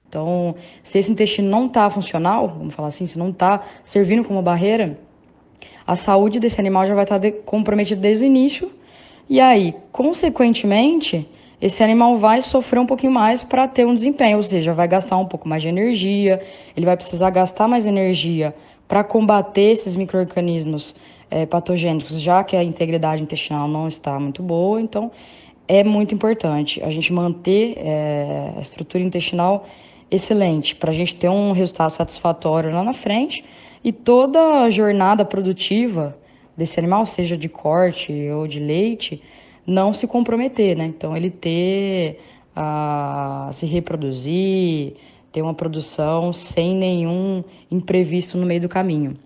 Então, 0.08 0.54
se 0.82 0.98
esse 0.98 1.10
intestino 1.10 1.48
não 1.50 1.66
está 1.66 1.88
funcional, 1.88 2.48
vamos 2.48 2.74
falar 2.74 2.88
assim, 2.88 3.06
se 3.06 3.18
não 3.18 3.30
está 3.30 3.62
servindo 3.84 4.24
como 4.24 4.42
barreira, 4.42 4.98
a 5.86 5.96
saúde 5.96 6.40
desse 6.40 6.60
animal 6.60 6.86
já 6.86 6.94
vai 6.94 7.04
estar 7.04 7.18
tá 7.18 7.30
comprometida 7.44 8.00
desde 8.00 8.24
o 8.24 8.26
início. 8.26 8.70
E 9.28 9.40
aí, 9.40 9.74
consequentemente, 9.92 11.28
esse 11.60 11.82
animal 11.82 12.16
vai 12.16 12.40
sofrer 12.40 12.78
um 12.78 12.86
pouquinho 12.86 13.12
mais 13.12 13.42
para 13.42 13.66
ter 13.66 13.86
um 13.86 13.94
desempenho, 13.94 14.36
ou 14.36 14.42
seja, 14.42 14.72
vai 14.72 14.86
gastar 14.86 15.16
um 15.16 15.26
pouco 15.26 15.48
mais 15.48 15.60
de 15.62 15.68
energia, 15.68 16.40
ele 16.76 16.86
vai 16.86 16.96
precisar 16.96 17.30
gastar 17.30 17.66
mais 17.66 17.86
energia 17.86 18.54
para 18.86 19.02
combater 19.02 19.72
esses 19.72 19.96
micro-organismos 19.96 20.94
é, 21.30 21.46
patogênicos, 21.46 22.20
já 22.20 22.42
que 22.42 22.56
a 22.56 22.62
integridade 22.62 23.22
intestinal 23.22 23.68
não 23.68 23.88
está 23.88 24.18
muito 24.18 24.42
boa. 24.42 24.80
Então, 24.80 25.10
é 25.66 25.84
muito 25.84 26.14
importante 26.14 26.82
a 26.82 26.90
gente 26.90 27.12
manter 27.12 27.76
é, 27.76 28.54
a 28.56 28.60
estrutura 28.60 29.04
intestinal 29.04 29.66
excelente, 30.10 30.74
para 30.74 30.90
a 30.90 30.94
gente 30.94 31.14
ter 31.14 31.28
um 31.28 31.52
resultado 31.52 31.90
satisfatório 31.90 32.72
lá 32.72 32.82
na 32.82 32.94
frente 32.94 33.44
e 33.84 33.92
toda 33.92 34.62
a 34.62 34.70
jornada 34.70 35.24
produtiva 35.24 36.16
desse 36.56 36.78
animal, 36.78 37.06
seja 37.06 37.36
de 37.36 37.48
corte 37.48 38.12
ou 38.30 38.48
de 38.48 38.58
leite, 38.58 39.22
não 39.66 39.92
se 39.92 40.06
comprometer, 40.06 40.76
né? 40.76 40.86
Então 40.86 41.16
ele 41.16 41.30
ter 41.30 42.20
a 42.56 43.50
se 43.52 43.66
reproduzir, 43.66 44.94
ter 45.30 45.42
uma 45.42 45.54
produção 45.54 46.32
sem 46.32 46.74
nenhum 46.74 47.44
imprevisto 47.70 48.36
no 48.36 48.46
meio 48.46 48.62
do 48.62 48.68
caminho. 48.68 49.16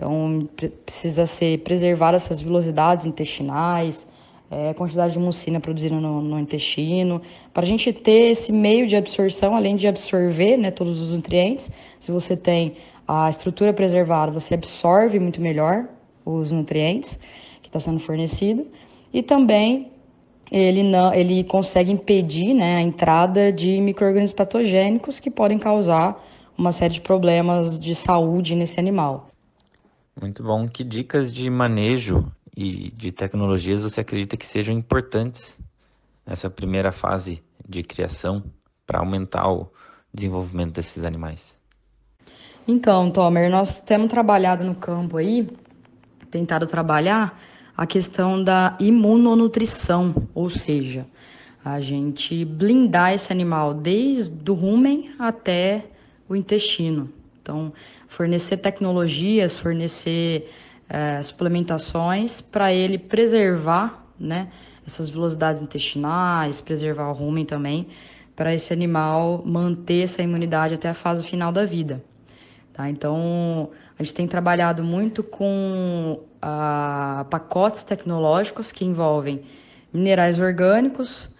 Então 0.00 0.48
precisa 0.86 1.26
ser 1.26 1.58
preservadas 1.58 2.24
essas 2.24 2.40
velocidades 2.40 3.04
intestinais, 3.04 4.08
é, 4.50 4.72
quantidade 4.72 5.12
de 5.12 5.18
mucina 5.18 5.60
produzida 5.60 5.94
no, 5.94 6.22
no 6.22 6.40
intestino, 6.40 7.20
para 7.52 7.64
a 7.64 7.66
gente 7.66 7.92
ter 7.92 8.30
esse 8.30 8.50
meio 8.50 8.86
de 8.86 8.96
absorção, 8.96 9.54
além 9.54 9.76
de 9.76 9.86
absorver 9.86 10.56
né, 10.56 10.70
todos 10.70 11.02
os 11.02 11.10
nutrientes. 11.12 11.70
Se 11.98 12.10
você 12.10 12.34
tem 12.34 12.76
a 13.06 13.28
estrutura 13.28 13.74
preservada, 13.74 14.32
você 14.32 14.54
absorve 14.54 15.18
muito 15.18 15.38
melhor 15.38 15.86
os 16.24 16.50
nutrientes 16.50 17.20
que 17.60 17.68
está 17.68 17.78
sendo 17.78 18.00
fornecido 18.00 18.66
e 19.12 19.22
também 19.22 19.92
ele 20.50 20.82
não, 20.82 21.12
ele 21.12 21.44
consegue 21.44 21.92
impedir 21.92 22.54
né, 22.54 22.76
a 22.76 22.80
entrada 22.80 23.52
de 23.52 23.78
microrganismos 23.82 24.32
patogênicos 24.32 25.20
que 25.20 25.30
podem 25.30 25.58
causar 25.58 26.26
uma 26.56 26.72
série 26.72 26.94
de 26.94 27.02
problemas 27.02 27.78
de 27.78 27.94
saúde 27.94 28.56
nesse 28.56 28.80
animal. 28.80 29.29
Muito 30.20 30.42
bom. 30.42 30.66
Que 30.68 30.82
dicas 30.82 31.32
de 31.32 31.50
manejo 31.50 32.30
e 32.56 32.90
de 32.90 33.12
tecnologias 33.12 33.82
você 33.82 34.00
acredita 34.00 34.36
que 34.36 34.46
sejam 34.46 34.74
importantes 34.74 35.58
nessa 36.26 36.48
primeira 36.48 36.92
fase 36.92 37.42
de 37.68 37.82
criação 37.82 38.42
para 38.86 39.00
aumentar 39.00 39.50
o 39.50 39.70
desenvolvimento 40.12 40.74
desses 40.74 41.04
animais? 41.04 41.60
Então, 42.66 43.10
Tomer, 43.10 43.50
nós 43.50 43.80
temos 43.80 44.08
trabalhado 44.08 44.64
no 44.64 44.74
campo 44.74 45.16
aí, 45.16 45.48
tentado 46.30 46.66
trabalhar 46.66 47.40
a 47.76 47.86
questão 47.86 48.42
da 48.42 48.76
imunonutrição, 48.78 50.14
ou 50.34 50.50
seja, 50.50 51.06
a 51.64 51.80
gente 51.80 52.44
blindar 52.44 53.14
esse 53.14 53.32
animal 53.32 53.74
desde 53.74 54.50
o 54.50 54.54
rumen 54.54 55.12
até 55.18 55.86
o 56.28 56.36
intestino. 56.36 57.10
Então, 57.40 57.72
fornecer 58.10 58.56
tecnologias, 58.56 59.56
fornecer 59.56 60.50
é, 60.88 61.22
suplementações 61.22 62.40
para 62.40 62.72
ele 62.72 62.98
preservar, 62.98 64.04
né, 64.18 64.48
essas 64.84 65.08
velocidades 65.08 65.62
intestinais, 65.62 66.60
preservar 66.60 67.08
o 67.08 67.12
rumen 67.12 67.46
também, 67.46 67.86
para 68.34 68.52
esse 68.52 68.72
animal 68.72 69.42
manter 69.46 70.02
essa 70.02 70.20
imunidade 70.22 70.74
até 70.74 70.88
a 70.88 70.94
fase 70.94 71.24
final 71.24 71.52
da 71.52 71.64
vida. 71.64 72.02
Tá? 72.72 72.90
Então, 72.90 73.70
a 73.96 74.02
gente 74.02 74.14
tem 74.14 74.26
trabalhado 74.26 74.82
muito 74.82 75.22
com 75.22 76.20
ah, 76.42 77.24
pacotes 77.30 77.84
tecnológicos 77.84 78.72
que 78.72 78.84
envolvem 78.84 79.42
minerais 79.92 80.40
orgânicos, 80.40 81.32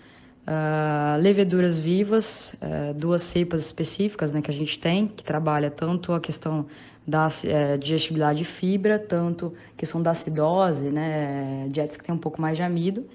ah, 0.52 1.16
leveduras 1.20 1.78
vivas, 1.78 2.52
ah, 2.60 2.92
duas 2.92 3.22
cepas 3.22 3.64
específicas 3.64 4.32
né, 4.32 4.42
que 4.42 4.50
a 4.50 4.54
gente 4.54 4.80
tem, 4.80 5.06
que 5.06 5.22
trabalha 5.22 5.70
tanto 5.70 6.12
a 6.12 6.18
questão 6.18 6.66
da 7.06 7.28
é, 7.44 7.76
digestibilidade 7.76 8.40
de 8.40 8.44
fibra, 8.44 8.98
tanto 8.98 9.54
questão 9.76 10.02
da 10.02 10.10
acidose, 10.10 10.90
né, 10.90 11.68
dietas 11.70 11.96
que 11.96 12.02
tem 12.02 12.12
um 12.12 12.18
pouco 12.18 12.42
mais 12.42 12.56
de 12.56 12.64
amido, 12.64 13.06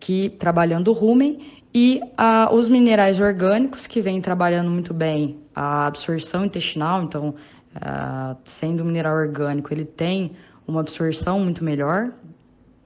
que 0.00 0.30
trabalhando 0.30 0.88
o 0.88 0.92
rumen, 0.94 1.46
e 1.74 2.00
a, 2.16 2.50
os 2.50 2.70
minerais 2.70 3.20
orgânicos, 3.20 3.86
que 3.86 4.00
vêm 4.00 4.22
trabalhando 4.22 4.70
muito 4.70 4.94
bem 4.94 5.36
a 5.54 5.86
absorção 5.86 6.46
intestinal, 6.46 7.02
então, 7.02 7.34
a, 7.74 8.34
sendo 8.46 8.82
um 8.82 8.86
mineral 8.86 9.14
orgânico, 9.14 9.74
ele 9.74 9.84
tem 9.84 10.32
uma 10.66 10.80
absorção 10.80 11.38
muito 11.38 11.62
melhor 11.62 12.12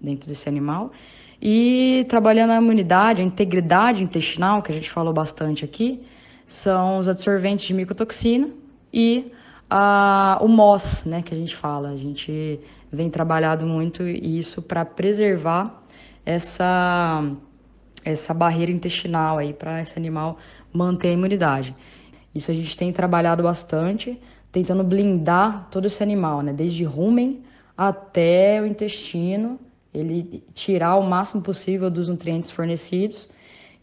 dentro 0.01 0.29
desse 0.29 0.49
animal, 0.49 0.90
e 1.40 2.04
trabalhando 2.08 2.50
a 2.50 2.56
imunidade, 2.56 3.23
a 3.23 3.25
integridade 3.25 4.02
intestinal, 4.02 4.63
que 4.63 4.73
a 4.73 4.75
gente 4.75 4.90
falou 4.90 5.13
bastante 5.13 5.65
aqui, 5.65 6.02
são 6.46 6.98
os 6.98 7.08
absorventes 7.08 7.67
de 7.67 7.75
micotoxina 7.75 8.48
e 8.92 9.33
a, 9.69 10.38
o 10.40 10.48
MOS, 10.48 11.04
né, 11.04 11.23
que 11.23 11.35
a 11.35 11.37
gente 11.37 11.54
fala. 11.54 11.90
A 11.90 11.96
gente 11.96 12.61
vem 12.90 13.11
trabalhado 13.11 13.67
muito 13.67 14.02
isso 14.02 14.63
para 14.63 14.85
preservar 14.85 15.83
essa, 16.25 17.25
essa 18.04 18.33
barreira 18.33 18.73
intestinal 18.73 19.38
aí 19.38 19.52
para 19.52 19.81
esse 19.81 19.98
animal 19.98 20.38
manter 20.73 21.08
a 21.08 21.13
imunidade. 21.13 21.75
Isso 22.35 22.50
a 22.50 22.54
gente 22.54 22.77
tem 22.77 22.92
trabalhado 22.92 23.42
bastante, 23.42 24.21
tentando 24.52 24.85
blindar 24.85 25.69
todo 25.71 25.87
esse 25.87 26.02
animal, 26.02 26.42
né, 26.42 26.52
desde 26.52 26.85
rumen 26.85 27.42
até 27.77 28.61
o 28.63 28.67
intestino, 28.67 29.58
ele 29.97 30.44
tirar 30.55 30.97
o 30.97 31.03
máximo 31.03 31.42
possível 31.42 31.90
dos 31.90 32.09
nutrientes 32.09 32.51
fornecidos 32.51 33.29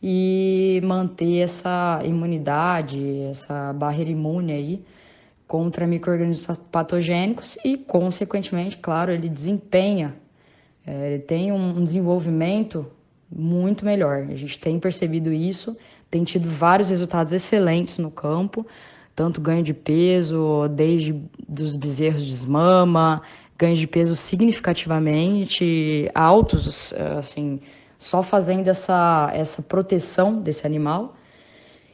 e 0.01 0.81
manter 0.83 1.37
essa 1.37 2.01
imunidade, 2.03 3.21
essa 3.31 3.73
barreira 3.73 4.11
imune 4.11 4.51
aí 4.51 4.85
contra 5.47 5.87
micro-organismos 5.87 6.57
patogênicos 6.71 7.57
e, 7.63 7.77
consequentemente, 7.77 8.77
claro, 8.77 9.11
ele 9.11 9.29
desempenha, 9.29 10.15
é, 10.85 11.13
ele 11.13 11.23
tem 11.23 11.51
um 11.51 11.83
desenvolvimento 11.83 12.85
muito 13.31 13.85
melhor. 13.85 14.27
A 14.29 14.35
gente 14.35 14.59
tem 14.59 14.79
percebido 14.79 15.31
isso, 15.31 15.75
tem 16.09 16.23
tido 16.23 16.49
vários 16.49 16.89
resultados 16.89 17.33
excelentes 17.33 17.97
no 17.97 18.11
campo, 18.11 18.65
tanto 19.15 19.39
ganho 19.39 19.63
de 19.63 19.73
peso, 19.73 20.67
desde 20.69 21.13
dos 21.47 21.75
bezerros 21.75 22.25
de 22.25 22.33
esmama, 22.33 23.21
ganho 23.57 23.75
de 23.75 23.87
peso 23.87 24.15
significativamente 24.15 26.09
altos, 26.13 26.93
assim, 27.17 27.59
só 27.97 28.21
fazendo 28.21 28.67
essa, 28.67 29.31
essa 29.33 29.61
proteção 29.61 30.39
desse 30.39 30.65
animal. 30.65 31.15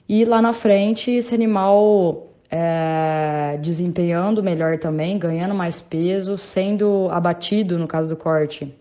E 0.08 0.26
lá 0.26 0.42
na 0.42 0.54
frente, 0.54 1.12
esse 1.12 1.34
animal 1.36 2.30
é, 2.50 3.60
desempenhando 3.62 4.42
melhor 4.42 4.80
também, 4.80 5.20
ganhando 5.20 5.54
mais 5.54 5.80
peso, 5.80 6.38
sendo 6.38 7.08
abatido 7.12 7.78
no 7.78 7.88
caso 7.88 8.10
do 8.10 8.16
corte 8.16 8.76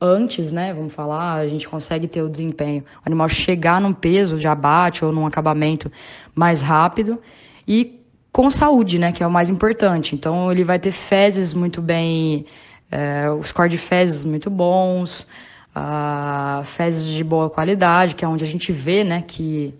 antes, 0.00 0.50
né? 0.50 0.72
Vamos 0.72 0.94
falar, 0.94 1.34
a 1.34 1.46
gente 1.46 1.68
consegue 1.68 2.08
ter 2.08 2.22
o 2.22 2.28
desempenho. 2.28 2.82
O 2.82 3.02
animal 3.04 3.28
chegar 3.28 3.80
num 3.80 3.92
peso 3.92 4.38
de 4.38 4.48
abate 4.48 5.04
ou 5.04 5.12
num 5.12 5.26
acabamento 5.26 5.92
mais 6.34 6.62
rápido 6.62 7.20
e 7.68 7.99
com 8.32 8.50
saúde, 8.50 8.98
né? 8.98 9.12
Que 9.12 9.22
é 9.22 9.26
o 9.26 9.30
mais 9.30 9.48
importante. 9.48 10.14
Então 10.14 10.50
ele 10.50 10.64
vai 10.64 10.78
ter 10.78 10.90
fezes 10.92 11.52
muito 11.52 11.80
bem, 11.82 12.46
é, 12.90 13.30
os 13.30 13.52
cor 13.52 13.68
de 13.68 13.78
fezes 13.78 14.24
muito 14.24 14.50
bons, 14.50 15.26
uh, 15.74 16.64
fezes 16.64 17.06
de 17.06 17.24
boa 17.24 17.48
qualidade, 17.50 18.14
que 18.14 18.24
é 18.24 18.28
onde 18.28 18.44
a 18.44 18.48
gente 18.48 18.72
vê, 18.72 19.04
né? 19.04 19.22
Que 19.26 19.74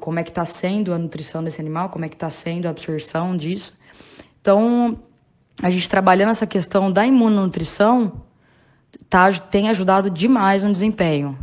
como 0.00 0.18
é 0.18 0.22
que 0.22 0.30
está 0.30 0.44
sendo 0.44 0.94
a 0.94 0.98
nutrição 0.98 1.42
desse 1.42 1.60
animal, 1.60 1.88
como 1.88 2.04
é 2.04 2.08
que 2.08 2.14
está 2.14 2.30
sendo 2.30 2.66
a 2.66 2.70
absorção 2.70 3.36
disso. 3.36 3.74
Então, 4.40 4.96
a 5.60 5.70
gente 5.70 5.88
trabalhando 5.90 6.30
essa 6.30 6.46
questão 6.46 6.90
da 6.90 7.04
imunonutrição 7.04 8.22
tá, 9.10 9.32
tem 9.32 9.68
ajudado 9.68 10.08
demais 10.08 10.62
no 10.62 10.70
desempenho. 10.70 11.36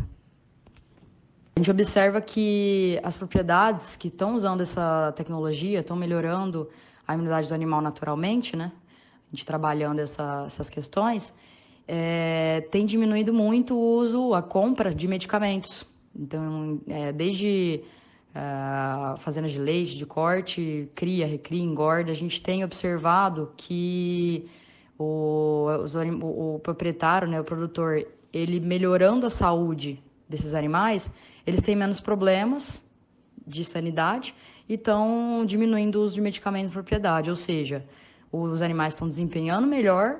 A 1.55 1.59
gente 1.59 1.69
observa 1.69 2.19
que 2.19 2.99
as 3.03 3.15
propriedades 3.15 3.95
que 3.95 4.07
estão 4.07 4.33
usando 4.33 4.61
essa 4.61 5.13
tecnologia 5.15 5.81
estão 5.81 5.95
melhorando 5.95 6.67
a 7.07 7.13
imunidade 7.13 7.47
do 7.47 7.53
animal 7.53 7.79
naturalmente, 7.79 8.55
né? 8.55 8.71
A 9.31 9.35
gente 9.35 9.45
trabalhando 9.45 9.99
essa, 9.99 10.43
essas 10.47 10.67
questões, 10.67 11.33
é, 11.87 12.67
tem 12.71 12.85
diminuído 12.85 13.31
muito 13.31 13.75
o 13.75 13.97
uso, 13.97 14.33
a 14.33 14.41
compra 14.41 14.95
de 14.95 15.07
medicamentos. 15.07 15.85
Então, 16.15 16.81
é, 16.87 17.11
desde 17.11 17.83
uh, 18.33 19.17
fazendas 19.17 19.51
de 19.51 19.59
leite, 19.59 19.95
de 19.95 20.05
corte, 20.05 20.89
cria, 20.95 21.27
recria, 21.27 21.63
engorda, 21.63 22.11
a 22.11 22.15
gente 22.15 22.41
tem 22.41 22.63
observado 22.63 23.51
que 23.55 24.49
o, 24.97 25.67
o, 26.21 26.55
o 26.55 26.59
proprietário, 26.59 27.27
né, 27.27 27.39
o 27.39 27.43
produtor, 27.43 28.05
ele 28.31 28.59
melhorando 28.59 29.25
a 29.25 29.29
saúde 29.29 30.01
desses 30.27 30.53
animais, 30.53 31.11
eles 31.45 31.61
têm 31.61 31.75
menos 31.75 31.99
problemas 31.99 32.83
de 33.45 33.63
sanidade 33.63 34.33
e 34.67 34.75
estão 34.75 35.43
diminuindo 35.45 35.99
o 35.99 36.03
uso 36.03 36.15
de 36.15 36.21
medicamentos 36.21 36.69
de 36.69 36.73
propriedade, 36.73 37.29
ou 37.29 37.35
seja, 37.35 37.85
os 38.31 38.61
animais 38.61 38.93
estão 38.93 39.07
desempenhando 39.07 39.67
melhor 39.67 40.19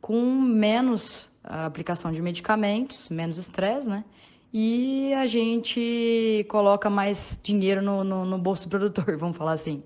com 0.00 0.20
menos 0.22 1.30
aplicação 1.42 2.12
de 2.12 2.20
medicamentos, 2.20 3.08
menos 3.08 3.38
estresse, 3.38 3.88
né? 3.88 4.04
e 4.52 5.12
a 5.12 5.26
gente 5.26 6.46
coloca 6.48 6.88
mais 6.88 7.38
dinheiro 7.42 7.82
no, 7.82 8.02
no, 8.02 8.24
no 8.24 8.38
bolso 8.38 8.66
do 8.66 8.70
produtor, 8.70 9.16
vamos 9.18 9.36
falar 9.36 9.52
assim. 9.52 9.82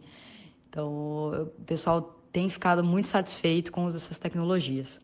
Então, 0.68 0.88
o 0.88 1.46
pessoal 1.66 2.20
tem 2.30 2.48
ficado 2.48 2.84
muito 2.84 3.08
satisfeito 3.08 3.72
com 3.72 3.88
essas 3.88 4.18
tecnologias. 4.18 5.00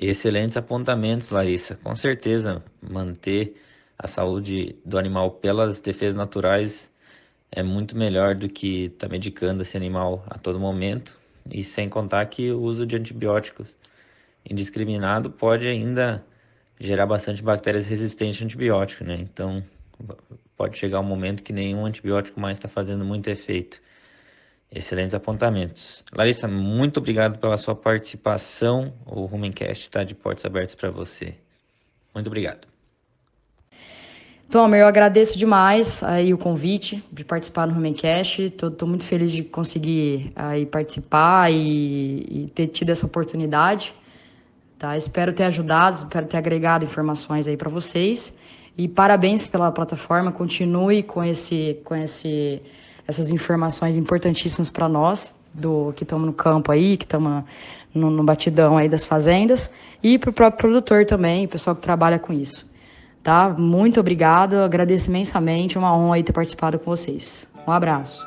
Excelentes 0.00 0.56
apontamentos, 0.56 1.30
Larissa. 1.30 1.74
Com 1.82 1.96
certeza, 1.96 2.62
manter 2.80 3.60
a 3.98 4.06
saúde 4.06 4.76
do 4.84 4.96
animal 4.96 5.32
pelas 5.32 5.80
defesas 5.80 6.14
naturais 6.14 6.90
é 7.50 7.62
muito 7.62 7.96
melhor 7.96 8.34
do 8.34 8.48
que 8.48 8.84
estar 8.84 9.08
tá 9.08 9.12
medicando 9.12 9.62
esse 9.62 9.76
animal 9.76 10.24
a 10.28 10.38
todo 10.38 10.60
momento. 10.60 11.18
E 11.50 11.64
sem 11.64 11.88
contar 11.88 12.24
que 12.26 12.52
o 12.52 12.60
uso 12.60 12.86
de 12.86 12.94
antibióticos 12.94 13.74
indiscriminado 14.48 15.30
pode 15.30 15.66
ainda 15.66 16.24
gerar 16.78 17.06
bastante 17.06 17.42
bactérias 17.42 17.88
resistentes 17.88 18.40
a 18.40 18.44
antibiótico, 18.44 19.02
né? 19.02 19.16
Então 19.20 19.64
pode 20.56 20.78
chegar 20.78 21.00
um 21.00 21.04
momento 21.04 21.42
que 21.42 21.52
nenhum 21.52 21.84
antibiótico 21.84 22.38
mais 22.38 22.58
está 22.58 22.68
fazendo 22.68 23.04
muito 23.04 23.28
efeito. 23.28 23.80
Excelentes 24.70 25.14
apontamentos. 25.14 26.04
Larissa, 26.12 26.46
muito 26.46 26.98
obrigado 26.98 27.38
pela 27.38 27.56
sua 27.56 27.74
participação. 27.74 28.92
O 29.06 29.24
Rumencast 29.24 29.84
está 29.84 30.04
de 30.04 30.14
portas 30.14 30.44
abertas 30.44 30.74
para 30.74 30.90
você. 30.90 31.34
Muito 32.14 32.26
obrigado. 32.26 32.77
Tomer, 34.50 34.80
eu 34.80 34.86
agradeço 34.86 35.36
demais 35.36 36.02
aí 36.02 36.32
o 36.32 36.38
convite 36.38 37.04
de 37.12 37.22
participar 37.22 37.66
no 37.66 37.74
Rumencast. 37.74 38.44
Estou 38.44 38.88
muito 38.88 39.04
feliz 39.04 39.30
de 39.30 39.42
conseguir 39.42 40.32
aí 40.34 40.64
participar 40.64 41.52
e, 41.52 42.26
e 42.30 42.52
ter 42.54 42.68
tido 42.68 42.88
essa 42.88 43.04
oportunidade. 43.04 43.94
Tá? 44.78 44.96
Espero 44.96 45.34
ter 45.34 45.44
ajudado, 45.44 45.96
espero 45.96 46.24
ter 46.24 46.38
agregado 46.38 46.82
informações 46.82 47.46
aí 47.46 47.58
para 47.58 47.68
vocês. 47.68 48.32
E 48.76 48.88
parabéns 48.88 49.46
pela 49.46 49.70
plataforma, 49.70 50.32
continue 50.32 51.02
com 51.02 51.22
esse 51.22 51.78
com 51.84 51.94
esse 51.94 52.62
essas 53.06 53.30
informações 53.30 53.98
importantíssimas 53.98 54.70
para 54.70 54.88
nós 54.88 55.30
do 55.52 55.92
que 55.94 56.04
estamos 56.04 56.26
no 56.26 56.32
campo 56.32 56.72
aí, 56.72 56.96
que 56.96 57.04
estamos 57.04 57.44
no, 57.94 58.10
no, 58.10 58.24
batidão 58.24 58.78
aí 58.78 58.88
das 58.88 59.04
fazendas 59.04 59.70
e 60.02 60.18
para 60.18 60.30
o 60.30 60.32
próprio 60.32 60.58
produtor 60.58 61.04
também, 61.04 61.44
o 61.46 61.48
pessoal 61.48 61.74
que 61.74 61.82
trabalha 61.82 62.18
com 62.18 62.32
isso. 62.32 62.67
Tá? 63.28 63.50
Muito 63.50 64.00
obrigado, 64.00 64.54
agradeço 64.54 65.10
imensamente, 65.10 65.76
uma 65.76 65.94
honra 65.94 66.22
ter 66.22 66.32
participado 66.32 66.78
com 66.78 66.86
vocês. 66.86 67.46
Um 67.66 67.70
abraço. 67.70 68.26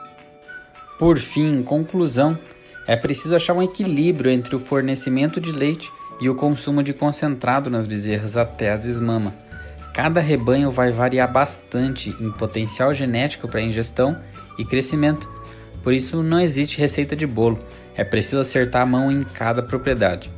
Por 0.99 1.17
fim, 1.17 1.63
conclusão, 1.63 2.37
é 2.85 2.95
preciso 2.95 3.35
achar 3.35 3.55
um 3.55 3.63
equilíbrio 3.63 4.29
entre 4.29 4.55
o 4.55 4.59
fornecimento 4.59 5.41
de 5.41 5.51
leite 5.51 5.91
e 6.21 6.29
o 6.29 6.35
consumo 6.35 6.83
de 6.83 6.93
concentrado 6.93 7.67
nas 7.67 7.87
bezerras 7.87 8.37
até 8.37 8.73
a 8.73 8.77
desmama. 8.77 9.33
Cada 9.91 10.21
rebanho 10.21 10.69
vai 10.69 10.91
variar 10.91 11.31
bastante 11.31 12.15
em 12.19 12.31
potencial 12.31 12.93
genético 12.93 13.47
para 13.47 13.59
ingestão 13.59 14.15
e 14.59 14.63
crescimento, 14.63 15.27
por 15.81 15.93
isso 15.93 16.21
não 16.21 16.39
existe 16.39 16.77
receita 16.77 17.15
de 17.15 17.25
bolo, 17.25 17.57
é 17.95 18.03
preciso 18.03 18.39
acertar 18.39 18.83
a 18.83 18.85
mão 18.85 19.11
em 19.11 19.23
cada 19.23 19.63
propriedade. 19.63 20.29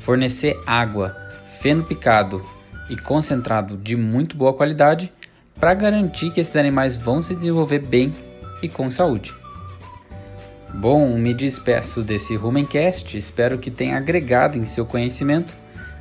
Fornecer 0.00 0.60
água, 0.66 1.14
feno 1.60 1.84
picado 1.84 2.44
e 2.90 2.96
concentrado 2.96 3.76
de 3.76 3.96
muito 3.96 4.36
boa 4.36 4.52
qualidade 4.52 5.10
para 5.58 5.72
garantir 5.72 6.30
que 6.30 6.40
esses 6.40 6.56
animais 6.56 6.96
vão 6.96 7.22
se 7.22 7.34
desenvolver 7.34 7.78
bem 7.78 8.12
e 8.62 8.68
com 8.68 8.90
saúde. 8.90 9.34
Bom, 10.74 11.16
me 11.18 11.34
despeço 11.34 12.02
desse 12.02 12.36
Rumencast, 12.36 13.16
espero 13.16 13.58
que 13.58 13.70
tenha 13.70 13.96
agregado 13.96 14.56
em 14.56 14.64
seu 14.64 14.86
conhecimento. 14.86 15.52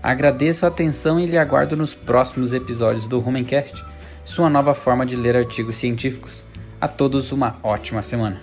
Agradeço 0.01 0.65
a 0.65 0.69
atenção 0.69 1.19
e 1.19 1.25
lhe 1.25 1.37
aguardo 1.37 1.75
nos 1.75 1.93
próximos 1.93 2.53
episódios 2.53 3.07
do 3.07 3.19
Rumencast, 3.19 3.83
sua 4.23 4.49
nova 4.49 4.73
forma 4.73 5.05
de 5.05 5.15
ler 5.15 5.35
artigos 5.35 5.75
científicos. 5.75 6.45
A 6.79 6.87
todos 6.87 7.31
uma 7.31 7.57
ótima 7.61 8.01
semana. 8.01 8.41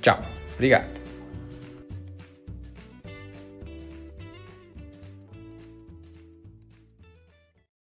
Tchau, 0.00 0.20
obrigado. 0.54 1.01